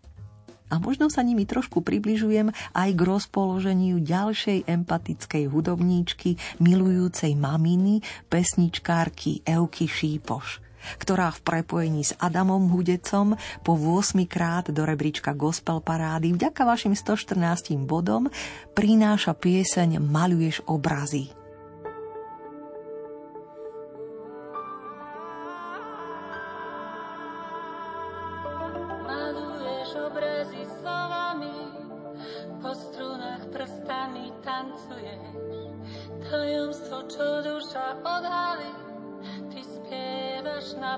a 0.68 0.80
možno 0.80 1.07
sa 1.07 1.24
nimi 1.24 1.47
trošku 1.47 1.80
približujem 1.84 2.51
aj 2.76 2.89
k 2.91 3.01
rozpoloženiu 3.01 4.03
ďalšej 4.03 4.68
empatickej 4.68 5.43
hudobníčky, 5.47 6.36
milujúcej 6.59 7.34
maminy, 7.36 8.03
pesničkárky 8.28 9.43
Euky 9.47 9.88
Šípoš 9.88 10.68
ktorá 10.95 11.36
v 11.36 11.43
prepojení 11.43 12.07
s 12.07 12.15
Adamom 12.15 12.72
Hudecom 12.72 13.36
po 13.59 13.74
8 13.76 14.24
krát 14.24 14.72
do 14.72 14.88
rebríčka 14.88 15.36
Gospel 15.36 15.84
Parády 15.84 16.32
vďaka 16.32 16.63
vašim 16.63 16.95
114 16.95 17.76
bodom 17.84 18.32
prináša 18.72 19.36
pieseň 19.36 19.99
Maluješ 19.99 20.63
obrazy. 20.63 21.37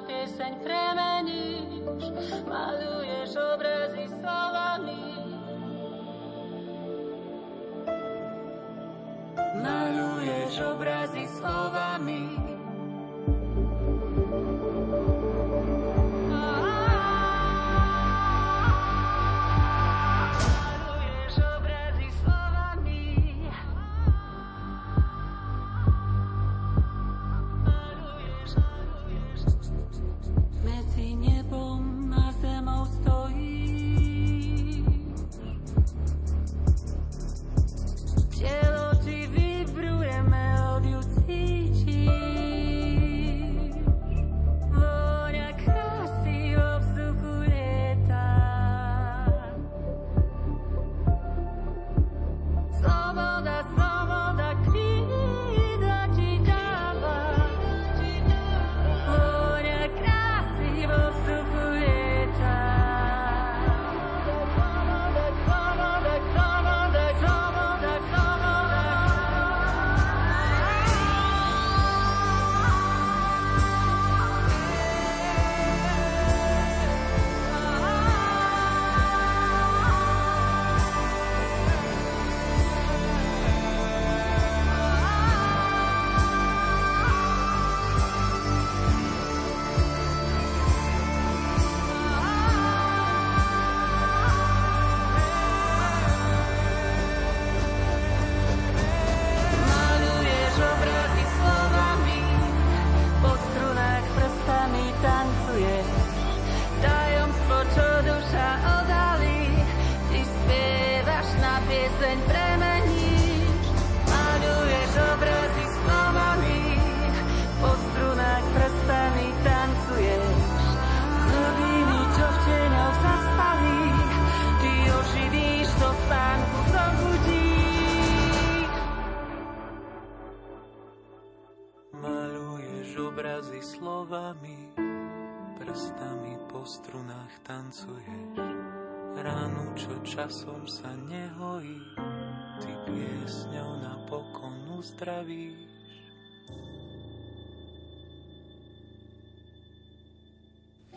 Pieseň 0.09 0.53
premeníš, 0.65 1.85
maluješ 2.49 3.31
obrazy 3.37 4.05
slovami. 4.09 5.03
Maluješ 9.59 10.53
obrazy 10.65 11.25
slovami. 11.37 12.58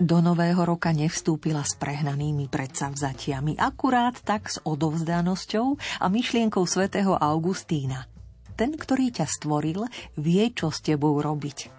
Do 0.02 0.18
nového 0.18 0.66
roka 0.66 0.90
nevstúpila 0.90 1.62
s 1.62 1.78
prehnanými 1.78 2.50
predsavzatiami, 2.50 3.54
akurát 3.54 4.18
tak 4.18 4.50
s 4.50 4.58
odovzdanosťou 4.66 5.78
a 6.02 6.06
myšlienkou 6.10 6.66
svätého 6.66 7.14
Augustína. 7.14 8.10
Ten, 8.58 8.74
ktorý 8.74 9.14
ťa 9.14 9.30
stvoril, 9.30 9.86
vie, 10.18 10.50
čo 10.50 10.74
s 10.74 10.82
tebou 10.82 11.14
robiť 11.22 11.70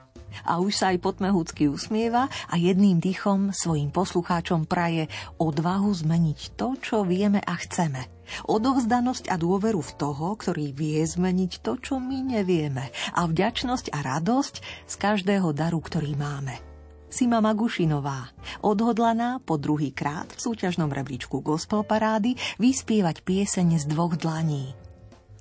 a 0.49 0.57
už 0.57 0.73
sa 0.73 0.89
aj 0.89 0.97
potmehúcky 0.97 1.69
usmieva 1.69 2.25
a 2.49 2.55
jedným 2.57 2.97
dýchom 2.97 3.53
svojim 3.53 3.93
poslucháčom 3.93 4.65
praje 4.65 5.05
odvahu 5.37 5.93
zmeniť 5.93 6.57
to, 6.57 6.73
čo 6.81 7.05
vieme 7.05 7.37
a 7.37 7.53
chceme. 7.53 8.01
Odovzdanosť 8.49 9.29
a 9.29 9.37
dôveru 9.37 9.77
v 9.77 9.93
toho, 9.93 10.33
ktorý 10.33 10.73
vie 10.73 11.05
zmeniť 11.05 11.61
to, 11.61 11.77
čo 11.77 12.01
my 12.01 12.33
nevieme. 12.33 12.89
A 13.13 13.29
vďačnosť 13.29 13.93
a 13.93 13.99
radosť 14.01 14.55
z 14.89 14.95
každého 14.97 15.53
daru, 15.53 15.77
ktorý 15.77 16.17
máme. 16.17 16.72
Sima 17.13 17.37
Magušinová, 17.45 18.33
odhodlaná 18.65 19.37
po 19.45 19.61
druhý 19.61 19.93
krát 19.93 20.25
v 20.33 20.41
súťažnom 20.41 20.89
rebríčku 20.89 21.45
Gospel 21.45 21.85
Parády 21.85 22.33
vyspievať 22.57 23.21
pieseň 23.21 23.77
z 23.77 23.85
dvoch 23.85 24.17
dlaní– 24.17 24.73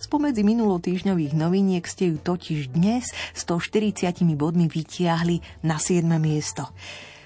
Spomedzi 0.03 0.43
minulotýžňových 0.43 1.31
noviniek 1.39 1.87
ste 1.87 2.11
ju 2.11 2.19
totiž 2.19 2.75
dnes 2.75 3.07
140 3.39 4.27
bodmi 4.35 4.67
vytiahli 4.67 5.63
na 5.63 5.79
7. 5.79 6.03
miesto. 6.19 6.67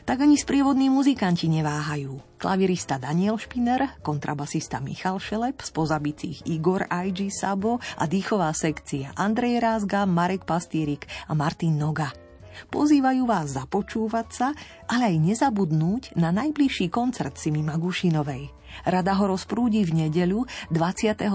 Tak 0.04 0.22
ani 0.22 0.36
sprievodní 0.36 0.92
muzikanti 0.92 1.48
neváhajú. 1.48 2.36
Klavirista 2.36 3.00
Daniel 3.00 3.40
Špiner, 3.40 3.96
kontrabasista 4.04 4.78
Michal 4.78 5.16
Šelep, 5.18 5.64
z 5.64 5.70
pozabitých 5.72 6.38
Igor 6.52 6.84
IG 6.86 7.32
Sabo 7.32 7.80
a 7.96 8.04
dýchová 8.04 8.52
sekcia 8.52 9.16
Andrej 9.16 9.58
Rázga, 9.58 10.04
Marek 10.04 10.44
Pastírik 10.44 11.08
a 11.26 11.32
Martin 11.32 11.80
Noga. 11.80 12.25
Pozývajú 12.68 13.22
vás 13.28 13.56
započúvať 13.56 14.28
sa, 14.32 14.48
ale 14.90 15.14
aj 15.14 15.16
nezabudnúť 15.22 16.16
na 16.18 16.32
najbližší 16.32 16.90
koncert 16.90 17.36
Simi 17.36 17.62
Magušinovej. 17.62 18.52
Rada 18.84 19.16
ho 19.16 19.32
rozprúdi 19.32 19.86
v 19.88 20.06
nedeľu 20.06 20.44
22. 20.68 21.32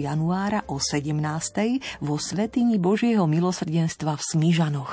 januára 0.00 0.64
o 0.70 0.80
17. 0.80 1.12
vo 2.00 2.16
Svetini 2.16 2.80
Božieho 2.80 3.28
milosrdenstva 3.28 4.16
v 4.16 4.22
Smižanoch. 4.24 4.92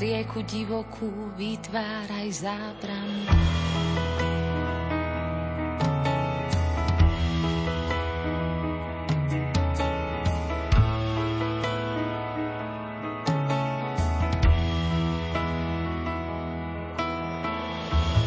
Rieku 0.00 0.40
divokú 0.48 1.32
vytváraj 1.36 2.28
zábrany. 2.32 3.24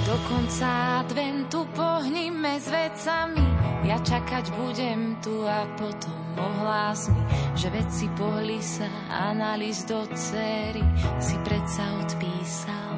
Do 0.05 0.15
konca 0.29 1.01
adventu 1.01 1.65
pohnime 1.73 2.61
s 2.61 2.69
vecami, 2.69 3.45
ja 3.89 3.97
čakať 3.97 4.45
budem 4.53 5.17
tu 5.25 5.41
a 5.41 5.65
potom 5.73 6.22
ohlás 6.37 7.09
mi, 7.09 7.23
že 7.57 7.67
veci 7.69 8.07
pohli 8.13 8.61
sa 8.61 8.89
a 9.09 9.33
na 9.33 9.57
list 9.57 9.89
do 9.89 10.05
céry 10.13 10.83
si 11.19 11.35
predsa 11.43 11.83
odpísal. 12.01 12.95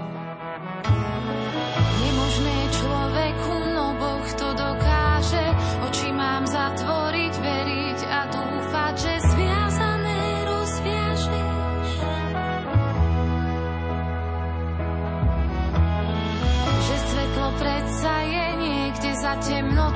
Nemožné 2.06 2.58
človeku, 2.76 3.54
no 3.74 3.86
Boh 3.98 4.28
to 4.36 4.48
dokáže, 4.54 5.46
oči 5.90 6.10
mám 6.12 6.44
zatvoriť, 6.46 7.34
veriť 7.40 8.00
a 8.06 8.20
dúfať, 8.30 8.94
že 9.00 9.14
zviazané 9.32 10.22
rozviažeš. 10.46 11.90
Že 16.86 16.96
svetlo 17.10 17.50
predsa 17.58 18.14
je 18.28 18.48
niekde 18.60 19.12
za 19.18 19.34
temnotou, 19.44 19.95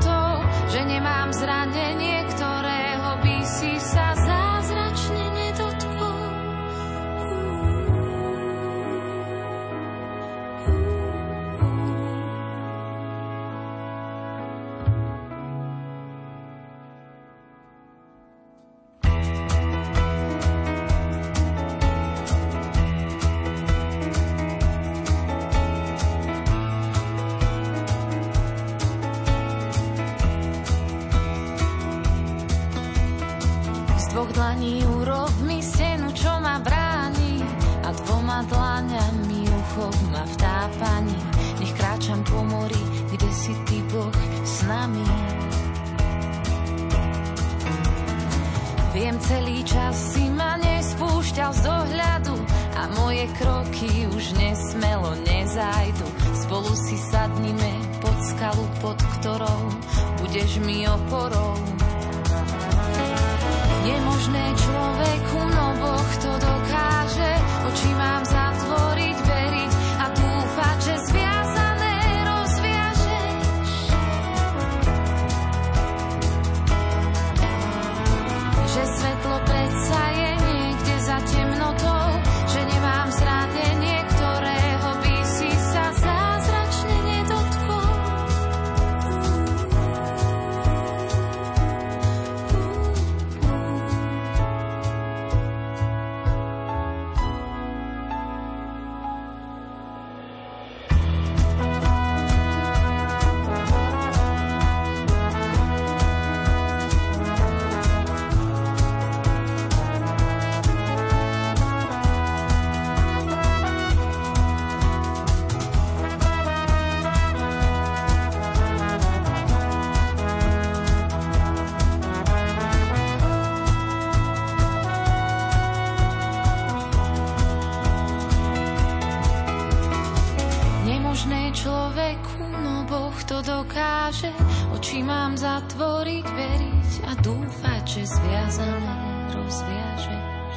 mám 135.60 135.68
zatvoriť, 135.68 136.24
veriť 136.24 136.92
a 137.04 137.12
dúfať, 137.20 137.84
že 137.84 138.04
zviazané 138.08 138.96
rozviažeš. 139.36 140.56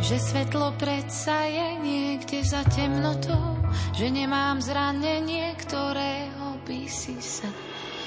Že 0.00 0.16
svetlo 0.30 0.74
predsa 0.78 1.42
je 1.46 1.68
niekde 1.82 2.38
za 2.46 2.62
temnotou, 2.70 3.58
že 3.94 4.10
nemám 4.10 4.62
zranenie, 4.62 5.58
ktorého 5.58 6.58
by 6.66 6.82
si 6.86 7.18
sa 7.18 7.50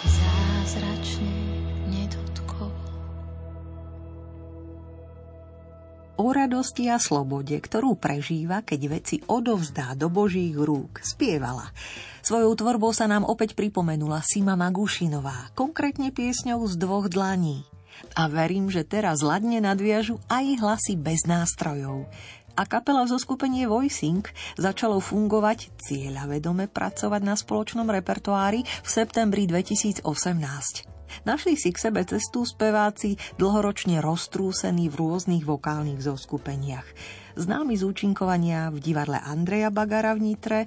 zázračne 0.07 1.43
o 6.24 6.32
radosti 6.32 6.88
a 6.88 6.95
slobode, 6.95 7.59
ktorú 7.59 7.99
prežíva, 7.99 8.63
keď 8.63 8.82
veci 8.88 9.19
odovzdá 9.28 9.91
do 9.99 10.07
Božích 10.07 10.55
rúk, 10.55 11.03
spievala. 11.03 11.76
Svojou 12.24 12.55
tvorbou 12.55 12.95
sa 12.95 13.03
nám 13.03 13.28
opäť 13.28 13.51
pripomenula 13.59 14.24
Sima 14.24 14.55
Magušinová, 14.55 15.51
konkrétne 15.51 16.15
piesňou 16.15 16.63
z 16.71 16.80
dvoch 16.80 17.11
dlaní. 17.11 17.67
A 18.15 18.32
verím, 18.32 18.71
že 18.71 18.88
teraz 18.88 19.19
ladne 19.19 19.59
nadviažu 19.59 20.24
aj 20.32 20.63
hlasy 20.63 20.95
bez 20.95 21.28
nástrojov. 21.28 22.07
a 22.53 22.69
kapela 22.69 23.01
zo 23.09 23.17
skupenie 23.17 23.65
Voicing 23.65 24.21
začalo 24.61 25.01
fungovať 25.01 25.74
cieľavedome 25.74 26.69
pracovať 26.69 27.21
na 27.26 27.34
spoločnom 27.34 27.89
repertoári 27.89 28.61
v 28.61 28.88
septembri 28.88 29.49
2018. 29.49 30.93
Našli 31.24 31.53
si 31.53 31.70
k 31.70 31.78
sebe 31.78 32.01
cestu 32.03 32.43
speváci 32.43 33.16
dlhoročne 33.38 34.01
roztrúsení 34.01 34.89
v 34.89 34.95
rôznych 34.97 35.45
vokálnych 35.45 36.01
zoskupeniach. 36.01 36.88
Známi 37.34 37.74
z 37.74 37.84
účinkovania 37.89 38.70
v 38.70 38.78
divadle 38.78 39.18
Andreja 39.18 39.74
Bagara 39.74 40.14
v 40.14 40.22
Nitre, 40.22 40.59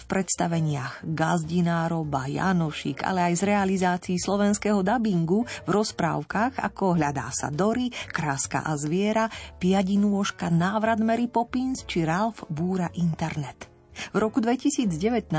v 0.00 0.04
predstaveniach 0.08 1.04
Gazdinárov, 1.04 2.08
Janošik, 2.08 3.04
ale 3.04 3.28
aj 3.28 3.34
z 3.40 3.42
realizácií 3.44 4.16
slovenského 4.16 4.80
dabingu 4.80 5.44
v 5.44 5.70
rozprávkach 5.70 6.60
ako 6.60 6.96
Hľadá 6.96 7.28
sa 7.28 7.52
Dory, 7.52 7.92
Kráska 8.08 8.64
a 8.64 8.72
zviera, 8.80 9.28
Piadinôžka, 9.60 10.48
Návrat 10.48 11.00
Mary 11.00 11.28
Poppins 11.28 11.84
či 11.84 12.08
Ralph 12.08 12.44
Búra 12.48 12.88
Internet. 12.96 13.73
V 14.12 14.16
roku 14.18 14.42
2019 14.42 15.30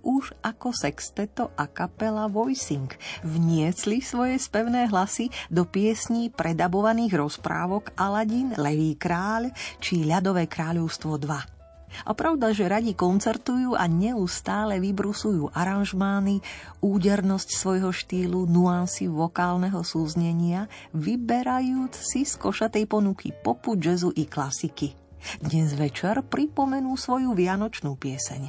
už 0.00 0.24
ako 0.40 0.68
sexteto 0.72 1.52
a 1.54 1.68
kapela 1.68 2.26
Voicing 2.26 2.88
vniesli 3.20 4.00
svoje 4.00 4.40
spevné 4.40 4.88
hlasy 4.88 5.28
do 5.52 5.68
piesní 5.68 6.32
predabovaných 6.32 7.14
rozprávok 7.14 7.92
Aladin, 7.96 8.56
Levý 8.56 8.96
kráľ 8.96 9.52
či 9.78 10.08
Ľadové 10.08 10.48
kráľovstvo 10.48 11.20
2. 11.20 11.58
A 12.04 12.12
pravda, 12.12 12.52
že 12.52 12.68
radi 12.68 12.92
koncertujú 12.92 13.72
a 13.72 13.88
neustále 13.88 14.76
vybrusujú 14.76 15.48
aranžmány, 15.56 16.44
údernosť 16.84 17.48
svojho 17.56 17.90
štýlu, 17.90 18.44
nuancy 18.44 19.08
vokálneho 19.08 19.80
súznenia, 19.80 20.68
vyberajúc 20.92 21.96
si 21.96 22.28
z 22.28 22.34
košatej 22.36 22.84
ponuky 22.84 23.32
popu, 23.32 23.72
jazzu 23.80 24.12
i 24.14 24.28
klasiky. 24.28 25.07
Dnes 25.36 25.76
večer 25.76 26.24
pripomenú 26.24 26.96
svoju 26.96 27.36
vianočnú 27.36 28.00
pieseň. 28.00 28.48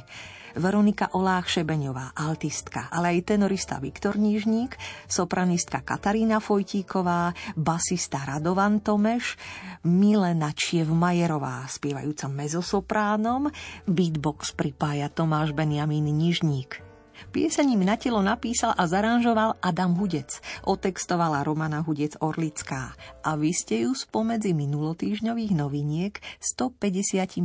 Veronika 0.58 1.12
Olách 1.14 1.46
Šebeňová, 1.46 2.16
altistka, 2.16 2.90
ale 2.90 3.14
aj 3.14 3.36
tenorista 3.36 3.78
Viktor 3.78 4.18
Nížník, 4.18 4.74
sopranistka 5.06 5.84
Katarína 5.84 6.42
Fojtíková, 6.42 7.36
basista 7.54 8.24
Radovan 8.26 8.82
Tomeš, 8.82 9.38
Milena 9.86 10.50
Čievmajerová, 10.50 11.70
spievajúca 11.70 12.26
mezosopránom, 12.26 13.52
beatbox 13.86 14.58
pripája 14.58 15.06
Tomáš 15.06 15.54
Benjamín 15.54 16.10
Nižník. 16.10 16.89
Pieseň 17.28 17.76
im 17.76 17.84
na 17.84 18.00
telo 18.00 18.24
napísal 18.24 18.72
a 18.72 18.88
zaranžoval 18.88 19.60
Adam 19.60 19.92
Hudec. 20.00 20.40
Otextovala 20.64 21.44
Romana 21.44 21.84
Hudec 21.84 22.16
Orlická. 22.24 22.96
A 23.20 23.36
vy 23.36 23.52
ste 23.52 23.84
ju 23.84 23.92
spomedzi 23.92 24.56
minulotýžňových 24.56 25.52
noviniek 25.52 26.16
152 26.40 27.36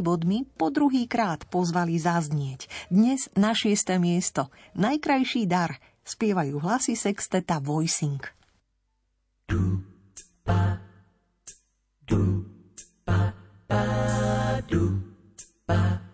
bodmi 0.00 0.48
po 0.56 0.72
druhý 0.72 1.04
krát 1.04 1.44
pozvali 1.52 2.00
zaznieť. 2.00 2.88
Dnes 2.88 3.28
na 3.36 3.52
šiesté 3.52 4.00
miesto. 4.00 4.48
Najkrajší 4.80 5.44
dar. 5.44 5.76
Spievajú 6.08 6.64
hlasy 6.64 6.96
sexteta 6.96 7.60
Voicing. 7.60 8.24
Du, 9.44 9.84
ba, 10.44 10.80
du, 12.08 12.48
ba, 13.04 13.36
ba, 13.68 13.84
du, 14.64 15.04
ba, 15.68 16.07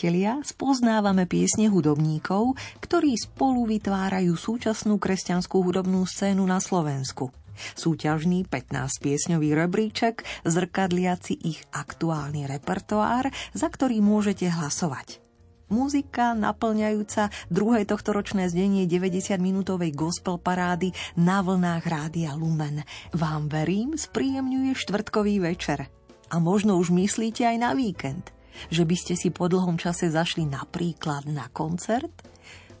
priatelia, 0.00 0.40
spoznávame 0.40 1.28
piesne 1.28 1.68
hudobníkov, 1.68 2.56
ktorí 2.80 3.20
spolu 3.20 3.68
vytvárajú 3.68 4.32
súčasnú 4.32 4.96
kresťanskú 4.96 5.60
hudobnú 5.60 6.08
scénu 6.08 6.40
na 6.48 6.56
Slovensku. 6.56 7.28
Súťažný 7.76 8.48
15-piesňový 8.48 9.52
rebríček, 9.52 10.24
zrkadliaci 10.48 11.36
ich 11.44 11.60
aktuálny 11.76 12.48
repertoár, 12.48 13.28
za 13.52 13.68
ktorý 13.68 14.00
môžete 14.00 14.48
hlasovať. 14.48 15.20
Muzika 15.68 16.32
naplňajúca 16.32 17.28
druhé 17.52 17.84
tohtoročné 17.84 18.48
zdenie 18.48 18.88
90-minútovej 18.88 19.92
gospel 19.92 20.40
parády 20.40 20.96
na 21.20 21.44
vlnách 21.44 21.84
Rádia 21.84 22.32
Lumen. 22.40 22.88
Vám 23.12 23.52
verím, 23.52 24.00
spríjemňuje 24.00 24.72
štvrtkový 24.80 25.44
večer. 25.44 25.92
A 26.32 26.40
možno 26.40 26.80
už 26.80 26.88
myslíte 26.88 27.44
aj 27.44 27.56
na 27.60 27.76
víkend– 27.76 28.32
že 28.68 28.84
by 28.84 28.96
ste 28.98 29.14
si 29.16 29.32
po 29.32 29.48
dlhom 29.48 29.80
čase 29.80 30.12
zašli 30.12 30.44
napríklad 30.44 31.24
na 31.32 31.48
koncert? 31.48 32.12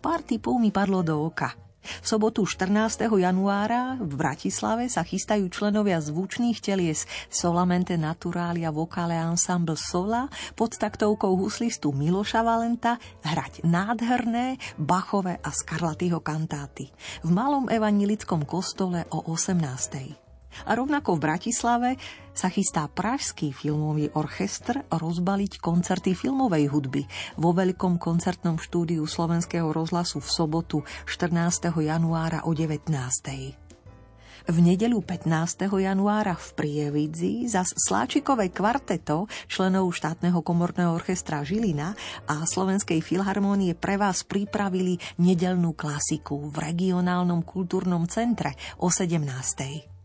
Pár 0.04 0.20
typov 0.20 0.60
mi 0.60 0.68
padlo 0.68 1.00
do 1.00 1.16
oka. 1.16 1.70
V 1.80 2.06
sobotu 2.06 2.44
14. 2.44 3.08
januára 3.08 3.96
v 3.96 4.12
Bratislave 4.12 4.92
sa 4.92 5.00
chystajú 5.00 5.48
členovia 5.48 5.96
zvučných 5.96 6.60
telies 6.60 7.08
Solamente 7.32 7.96
Naturalia 7.96 8.68
Vocale 8.68 9.16
Ensemble 9.16 9.80
Sola 9.80 10.28
pod 10.52 10.76
taktovkou 10.76 11.40
huslistu 11.40 11.96
Miloša 11.96 12.44
Valenta 12.44 13.00
hrať 13.24 13.64
nádherné 13.64 14.60
Bachové 14.76 15.40
a 15.40 15.48
Skarlatýho 15.48 16.20
kantáty 16.20 16.92
v 17.24 17.30
malom 17.32 17.72
evanilickom 17.72 18.44
kostole 18.44 19.08
o 19.08 19.24
18. 19.32 20.29
A 20.66 20.76
rovnako 20.76 21.16
v 21.16 21.24
Bratislave 21.24 21.90
sa 22.30 22.48
chystá 22.48 22.86
Pražský 22.86 23.50
filmový 23.50 24.08
orchestr 24.14 24.86
rozbaliť 24.88 25.58
koncerty 25.58 26.16
filmovej 26.16 26.70
hudby 26.70 27.02
vo 27.36 27.50
veľkom 27.52 27.98
koncertnom 28.00 28.56
štúdiu 28.56 29.04
Slovenského 29.04 29.68
rozhlasu 29.70 30.22
v 30.22 30.28
sobotu 30.30 30.78
14. 31.06 31.70
januára 31.80 32.46
o 32.46 32.54
19. 32.56 33.60
V 34.48 34.56
nedelu 34.56 34.96
15. 35.04 35.68
januára 35.68 36.32
v 36.32 36.48
Prievidzi 36.56 37.44
zas 37.44 37.76
Sláčikové 37.76 38.48
kvarteto 38.48 39.28
členov 39.44 39.92
štátneho 39.92 40.40
komorného 40.40 40.96
orchestra 40.96 41.44
Žilina 41.44 41.92
a 42.24 42.48
Slovenskej 42.48 43.04
filharmónie 43.04 43.76
pre 43.76 44.00
vás 44.00 44.24
pripravili 44.24 44.96
nedelnú 45.20 45.76
klasiku 45.76 46.48
v 46.48 46.72
regionálnom 46.72 47.44
kultúrnom 47.44 48.08
centre 48.08 48.56
o 48.80 48.88
17. 48.88 49.99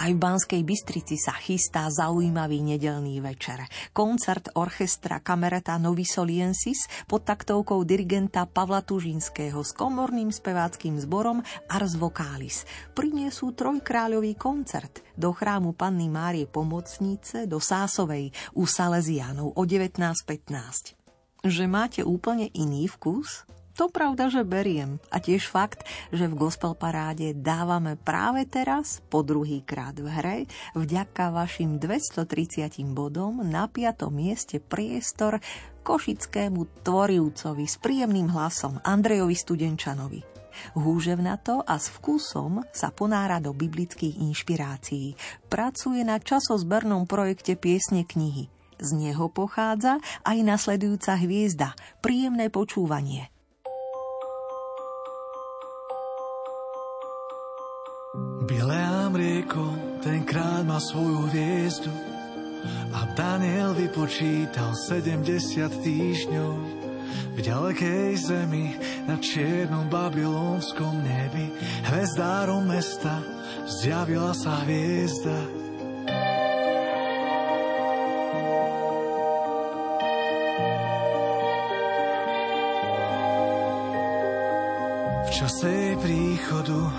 Aj 0.00 0.08
v 0.08 0.16
Banskej 0.16 0.64
Bystrici 0.64 1.20
sa 1.20 1.36
chystá 1.36 1.84
zaujímavý 1.92 2.64
nedelný 2.64 3.20
večer. 3.20 3.68
Koncert 3.92 4.48
orchestra 4.56 5.20
Kamereta 5.20 5.76
Novisoliensis 5.76 6.88
pod 7.04 7.28
taktovkou 7.28 7.84
dirigenta 7.84 8.48
Pavla 8.48 8.80
Tužinského 8.80 9.60
s 9.60 9.76
komorným 9.76 10.32
speváckým 10.32 10.96
zborom 10.96 11.44
Ars 11.68 12.00
Vocalis. 12.00 12.64
Priniesú 12.96 13.52
trojkráľový 13.52 14.40
koncert 14.40 15.04
do 15.20 15.36
chrámu 15.36 15.76
Panny 15.76 16.08
Márie 16.08 16.48
Pomocnice 16.48 17.44
do 17.44 17.60
Sásovej 17.60 18.32
u 18.56 18.64
Salesianov 18.64 19.52
o 19.52 19.62
19.15. 19.68 21.44
Že 21.44 21.64
máte 21.68 22.00
úplne 22.00 22.48
iný 22.56 22.88
vkus? 22.88 23.44
To 23.80 23.88
pravda, 23.88 24.28
že 24.28 24.44
beriem. 24.44 25.00
A 25.08 25.24
tiež 25.24 25.48
fakt, 25.48 25.88
že 26.12 26.28
v 26.28 26.36
gospel 26.36 26.76
paráde 26.76 27.32
dávame 27.32 27.96
práve 27.96 28.44
teraz, 28.44 29.00
po 29.08 29.24
druhý 29.24 29.64
krát 29.64 29.96
v 29.96 30.04
hre, 30.04 30.38
vďaka 30.76 31.32
vašim 31.32 31.80
230 31.80 32.76
bodom 32.92 33.40
na 33.40 33.72
piatom 33.72 34.12
mieste 34.12 34.60
priestor 34.60 35.40
košickému 35.80 36.84
tvorivcovi 36.84 37.64
s 37.64 37.80
príjemným 37.80 38.28
hlasom 38.28 38.84
Andrejovi 38.84 39.32
Studenčanovi. 39.32 40.20
Húževnato 40.76 41.64
a 41.64 41.80
s 41.80 41.88
vkusom 41.88 42.60
sa 42.76 42.92
ponára 42.92 43.40
do 43.40 43.56
biblických 43.56 44.20
inšpirácií. 44.20 45.16
Pracuje 45.48 46.04
na 46.04 46.20
časozbernom 46.20 47.08
projekte 47.08 47.56
piesne 47.56 48.04
knihy. 48.04 48.52
Z 48.76 48.92
neho 48.92 49.32
pochádza 49.32 50.04
aj 50.28 50.36
nasledujúca 50.44 51.16
hviezda. 51.16 51.72
Príjemné 52.04 52.52
počúvanie. 52.52 53.39
Bileám 58.18 59.14
rieko, 59.14 59.70
tenkrát 60.02 60.66
má 60.66 60.82
svoju 60.82 61.30
hviezdu 61.30 61.94
a 62.90 63.06
Daniel 63.14 63.70
vypočítal 63.78 64.74
70 64.74 65.70
týždňov. 65.78 66.54
V 67.30 67.38
ďalekej 67.38 68.10
zemi 68.18 68.74
na 69.06 69.14
čiernom 69.22 69.86
babylonskom 69.86 71.06
nebi 71.06 71.54
hvezdárom 71.86 72.66
mesta 72.66 73.22
zjavila 73.78 74.34
sa 74.34 74.58
hviezda. 74.66 75.38
V 85.22 85.30
čase 85.30 85.70
jej 85.70 85.94
príchodu 86.02 86.90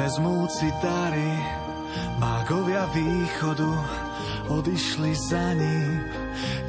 vezmúci 0.00 0.72
dary, 0.80 1.36
mágovia 2.16 2.88
východu 2.88 3.68
odišli 4.48 5.12
za 5.12 5.52
ním. 5.52 6.00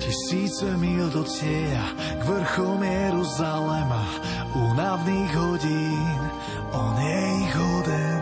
Tisíce 0.03 0.67
mil 0.75 1.07
do 1.15 1.23
cieľa 1.23 1.95
k 1.95 2.21
vrchom 2.27 2.83
Jeruzalema, 2.83 4.03
únavných 4.51 5.31
hodín, 5.31 6.21
on 6.75 6.95
je 6.99 7.19
ich 7.39 7.53
hoden. 7.55 8.21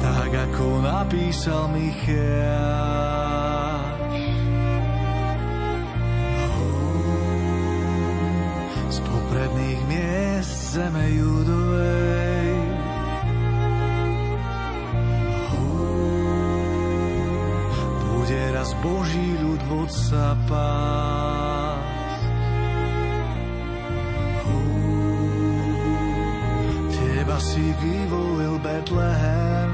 Tak 0.00 0.30
ako 0.30 0.86
napísal 0.86 1.66
Michal, 1.74 3.09
zeme 10.80 11.06
judovej. 11.12 12.48
Bude 18.00 18.42
raz 18.56 18.70
Boží 18.80 19.28
ľud 19.44 19.60
vodca 19.68 20.32
pás. 20.48 21.84
Teba 26.96 27.36
si 27.44 27.64
vyvolil 27.84 28.56
Betlehem, 28.64 29.70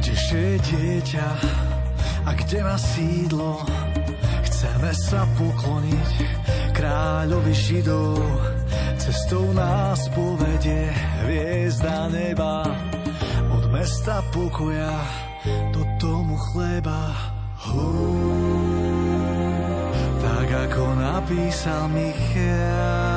kdeže 0.00 0.40
je 0.40 0.56
dieťa 0.64 1.28
a 2.24 2.30
kde 2.32 2.58
má 2.64 2.76
sídlo, 2.80 3.60
chceme 4.48 4.90
sa 4.96 5.28
pokloniť 5.36 6.10
kráľovi 6.82 7.54
Židov, 7.54 8.18
cestou 8.98 9.54
nás 9.54 10.02
povedie 10.18 10.90
hviezda 11.22 12.10
neba. 12.10 12.66
Od 13.54 13.70
mesta 13.70 14.18
pokoja 14.34 14.90
do 15.70 15.86
domu 16.02 16.34
chleba. 16.50 17.14
Hú, 17.70 17.86
tak 20.26 20.50
ako 20.50 20.82
napísal 20.98 21.86
Michal. 21.94 23.11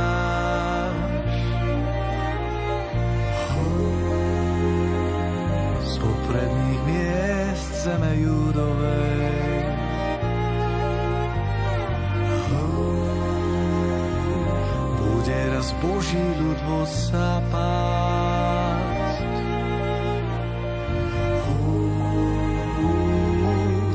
Boží 16.16 16.40
ľud 16.40 16.60
vo 16.64 16.82
sa 16.88 17.44
pásť. 17.52 19.28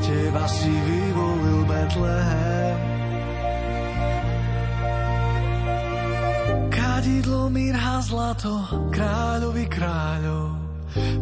Teba 0.05 0.45
si 0.45 0.69
vyvolil 0.69 1.61
Betlehem. 1.65 2.77
Kadidlo, 6.69 7.49
mirha, 7.49 7.97
zlato, 8.05 8.53
kráľovi 8.93 9.65
kráľov. 9.65 10.61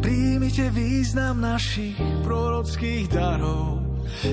Príjmite 0.04 0.68
význam 0.68 1.40
našich 1.40 1.96
prorockých 2.26 3.08
darov 3.08 3.80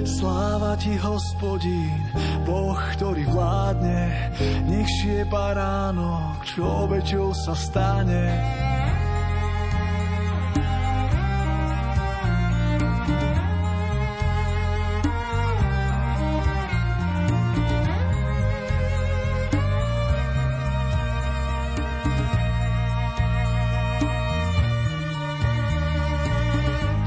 Sláva 0.04 0.76
ti, 0.76 1.00
hospodín, 1.00 2.02
Boh, 2.44 2.76
ktorý 2.98 3.24
vládne, 3.32 4.34
nech 4.68 4.90
šie 5.00 5.24
baránok, 5.32 6.37
čo 6.44 6.64
obeťou 6.86 7.32
sa 7.32 7.54
stane. 7.56 8.26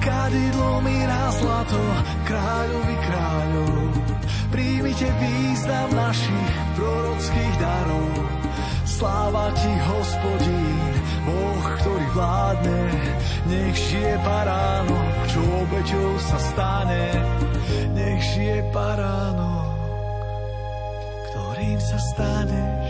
Kadidlo 0.00 0.80
mi 0.80 0.96
na 1.10 1.24
zlato, 1.34 1.82
kráľovi 2.22 2.96
kráľov, 3.02 3.74
príjmite 4.54 5.08
význam 5.18 5.88
našich 5.90 6.52
prorockých 6.78 7.54
darov. 7.58 8.39
Sláva 9.00 9.48
ti, 9.56 9.72
hospodín, 9.88 10.92
Boh, 11.24 11.64
ktorý 11.80 12.06
vládne, 12.12 12.80
nech 13.48 13.72
žije 13.72 14.12
paránok, 14.20 15.14
čo 15.24 15.40
obeťou 15.40 16.10
sa 16.20 16.36
stane. 16.36 17.08
Nech 17.96 18.20
žije 18.36 18.60
paránok, 18.76 19.72
ktorým 21.32 21.80
sa 21.80 21.96
staneš. 22.12 22.89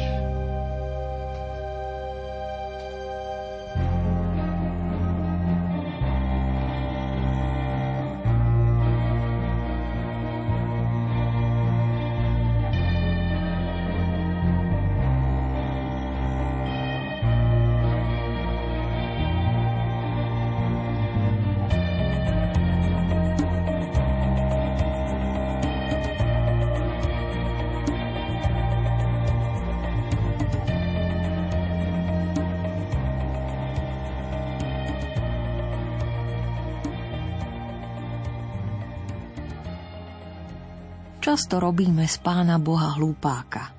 Často 41.31 41.63
robíme 41.63 42.11
z 42.11 42.27
pána 42.27 42.59
Boha 42.59 42.99
hlúpáka. 42.99 43.71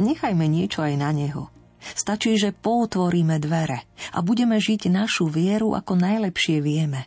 Nechajme 0.00 0.48
niečo 0.48 0.80
aj 0.80 0.96
na 0.96 1.12
neho. 1.12 1.52
Stačí, 1.92 2.32
že 2.40 2.56
pootvoríme 2.56 3.36
dvere 3.44 3.84
a 4.16 4.24
budeme 4.24 4.56
žiť 4.56 4.88
našu 4.88 5.28
vieru 5.28 5.76
ako 5.76 6.00
najlepšie 6.00 6.64
vieme. 6.64 7.04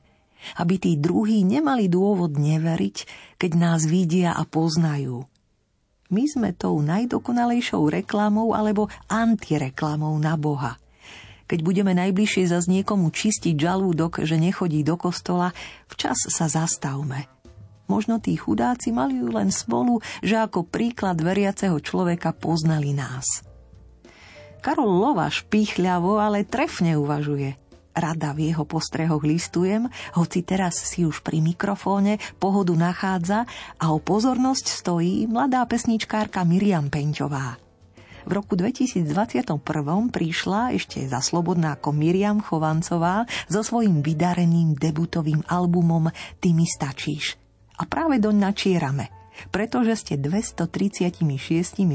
Aby 0.62 0.78
tí 0.78 1.02
druhí 1.02 1.42
nemali 1.42 1.90
dôvod 1.90 2.38
neveriť, 2.38 2.98
keď 3.42 3.52
nás 3.58 3.90
vidia 3.90 4.38
a 4.38 4.46
poznajú. 4.46 5.26
My 6.14 6.24
sme 6.30 6.54
tou 6.54 6.78
najdokonalejšou 6.78 7.90
reklamou 7.90 8.54
alebo 8.54 8.94
antireklamou 9.10 10.14
na 10.22 10.38
Boha. 10.38 10.78
Keď 11.50 11.66
budeme 11.66 11.98
najbližšie 11.98 12.54
zas 12.54 12.70
niekomu 12.70 13.10
čistiť 13.10 13.58
žalúdok, 13.58 14.22
že 14.22 14.38
nechodí 14.38 14.86
do 14.86 14.94
kostola, 14.94 15.58
včas 15.90 16.22
sa 16.30 16.46
zastavme– 16.46 17.26
Možno 17.88 18.20
tí 18.20 18.36
chudáci 18.36 18.92
mali 18.92 19.24
len 19.24 19.48
smolu, 19.48 20.04
že 20.20 20.36
ako 20.36 20.68
príklad 20.68 21.24
veriaceho 21.24 21.80
človeka 21.80 22.36
poznali 22.36 22.92
nás. 22.92 23.48
Karol 24.60 24.92
Lova 24.92 25.32
špíchľavo, 25.32 26.20
ale 26.20 26.44
trefne 26.44 27.00
uvažuje. 27.00 27.56
Rada 27.98 28.30
v 28.36 28.54
jeho 28.54 28.62
postrehoch 28.68 29.26
listujem, 29.26 29.90
hoci 30.14 30.46
teraz 30.46 30.78
si 30.78 31.02
už 31.02 31.26
pri 31.26 31.42
mikrofóne 31.42 32.22
pohodu 32.38 32.76
nachádza 32.78 33.50
a 33.82 33.86
o 33.90 33.98
pozornosť 33.98 34.66
stojí 34.70 35.26
mladá 35.26 35.66
pesničkárka 35.66 36.46
Miriam 36.46 36.94
Peňťová. 36.94 37.58
V 38.28 38.32
roku 38.36 38.60
2021 38.60 39.48
prišla 40.12 40.76
ešte 40.76 41.00
za 41.08 41.24
slobodná 41.24 41.80
ako 41.80 41.96
Miriam 41.96 42.44
Chovancová 42.44 43.24
so 43.48 43.64
svojím 43.64 44.04
vydareným 44.04 44.76
debutovým 44.76 45.48
albumom 45.48 46.12
Ty 46.44 46.50
mi 46.52 46.68
stačíš– 46.68 47.34
a 47.78 47.84
práve 47.86 48.18
doň 48.18 48.36
načierame, 48.50 49.14
pretože 49.54 50.02
ste 50.02 50.14
236 50.18 51.22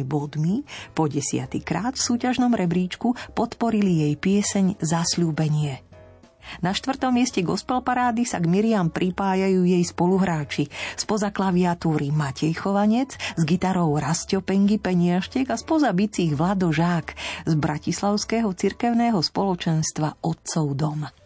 bodmi 0.06 0.62
po 0.94 1.10
desiatýkrát 1.10 1.98
v 1.98 2.04
súťažnom 2.06 2.54
rebríčku 2.54 3.14
podporili 3.34 4.06
jej 4.06 4.14
pieseň 4.14 4.78
Zasľúbenie. 4.78 5.92
Na 6.58 6.74
štvrtom 6.74 7.14
mieste 7.14 7.38
gospel 7.46 7.86
parády 7.86 8.26
sa 8.26 8.42
k 8.42 8.50
Miriam 8.50 8.90
pripájajú 8.90 9.62
jej 9.62 9.84
spoluhráči. 9.86 10.66
Spoza 10.98 11.30
klaviatúry 11.30 12.10
Matej 12.10 12.58
Chovanec, 12.58 13.14
s 13.14 13.42
gitarou 13.46 13.94
Rastio 13.94 14.42
Pengy 14.42 14.82
Peniaštek 14.82 15.54
a 15.54 15.56
spoza 15.56 15.94
bicích 15.94 16.34
Vlado 16.34 16.74
Žák 16.74 17.06
z 17.46 17.52
Bratislavského 17.54 18.50
cirkevného 18.58 19.22
spoločenstva 19.22 20.18
Otcov 20.26 20.66
dom. 20.74 21.21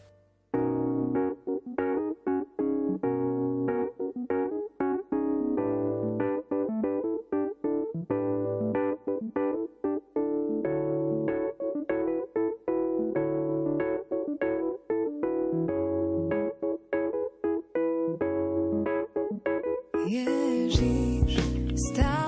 jeżysz, 20.08 21.36
stał. 21.76 22.25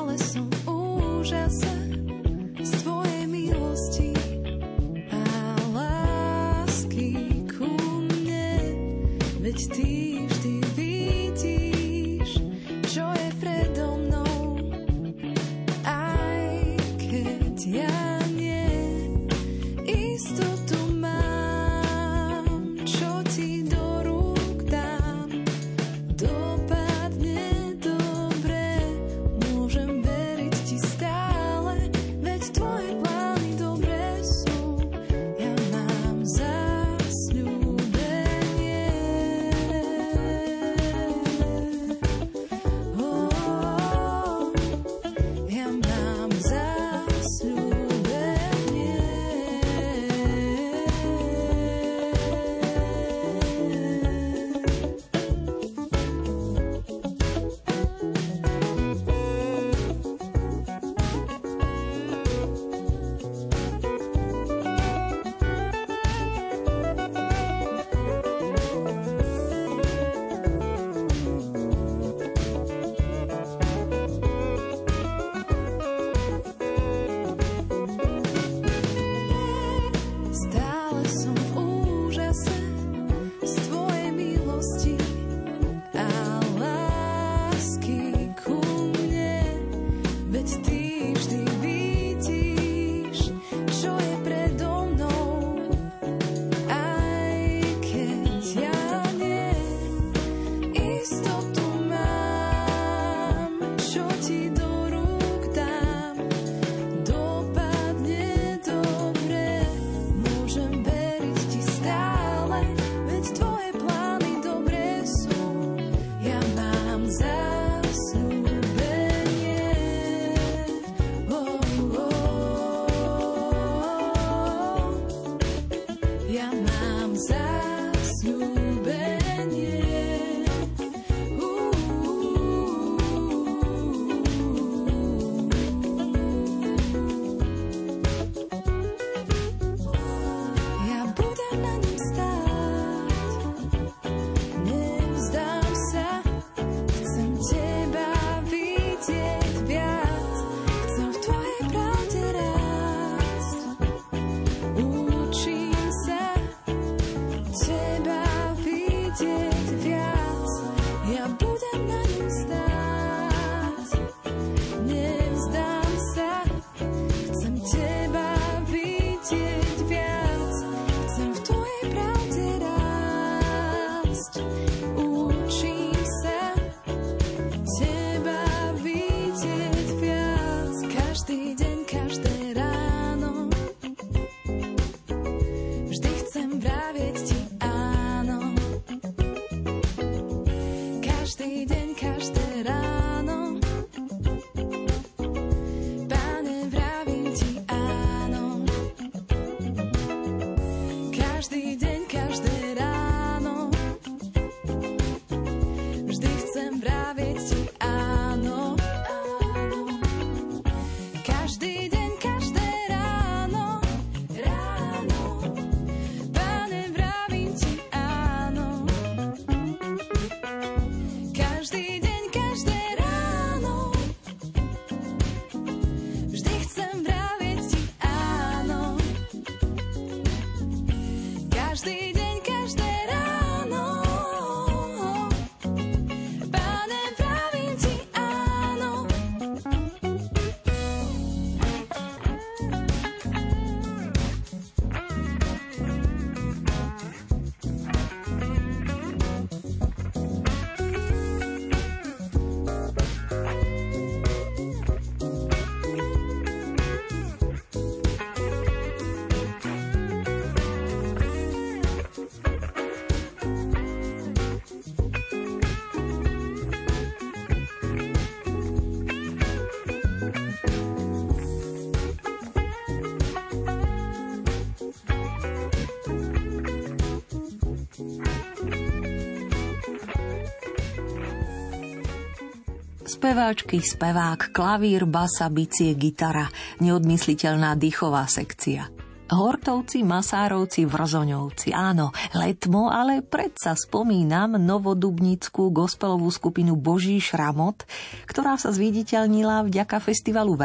Speváčky, 283.19 283.83
spevák, 283.83 284.55
klavír, 284.55 285.03
basa, 285.03 285.51
bicie, 285.51 285.91
gitara, 285.99 286.47
neodmysliteľná 286.79 287.75
dýchová 287.75 288.31
sekcia. 288.31 288.87
Hortovci, 289.27 290.07
Masárovci, 290.07 290.87
Vrzoňovci. 290.87 291.75
Áno, 291.75 292.15
letmo, 292.39 292.87
ale 292.87 293.27
predsa 293.27 293.75
spomínam 293.75 294.63
novodubnickú 294.63 295.75
gospelovú 295.75 296.31
skupinu 296.31 296.79
Boží 296.79 297.19
šramot, 297.19 297.91
ktorá 298.31 298.55
sa 298.55 298.71
zviditeľnila 298.71 299.67
vďaka 299.67 299.99
festivalu 299.99 300.55
v 300.55 300.63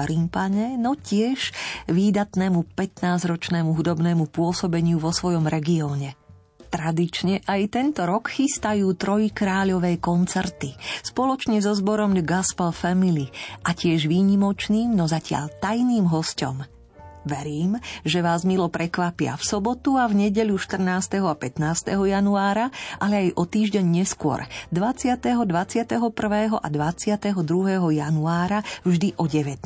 no 0.77 0.93
tiež 0.93 1.57
výdatnému 1.89 2.77
15-ročnému 2.77 3.73
hudobnému 3.73 4.29
pôsobeniu 4.29 5.01
vo 5.01 5.09
svojom 5.09 5.49
regióne. 5.49 6.13
Tradične 6.73 7.45
aj 7.45 7.61
tento 7.69 8.01
rok 8.01 8.33
chystajú 8.33 8.97
trojkráľové 8.97 10.01
koncerty 10.01 10.73
spoločne 11.05 11.61
so 11.61 11.69
zborom 11.77 12.17
The 12.17 12.25
Gospel 12.25 12.73
Family 12.73 13.29
a 13.61 13.77
tiež 13.77 14.09
výnimočným, 14.09 14.89
no 14.97 15.05
zatiaľ 15.05 15.53
tajným 15.61 16.09
hostom 16.09 16.65
Verím, 17.23 17.79
že 18.03 18.19
vás 18.19 18.43
milo 18.43 18.67
prekvapia 18.67 19.39
v 19.39 19.43
sobotu 19.47 19.95
a 19.95 20.11
v 20.11 20.27
nedeľu 20.27 20.59
14. 20.59 21.23
a 21.23 21.35
15. 21.35 21.95
januára, 21.95 22.67
ale 22.99 23.15
aj 23.15 23.27
o 23.39 23.43
týždeň 23.47 23.85
neskôr, 23.87 24.43
20., 24.75 25.23
21. 25.23 26.03
a 26.59 26.67
22. 26.67 27.31
januára 27.95 28.59
vždy 28.83 29.15
o 29.15 29.25
19. 29.31 29.63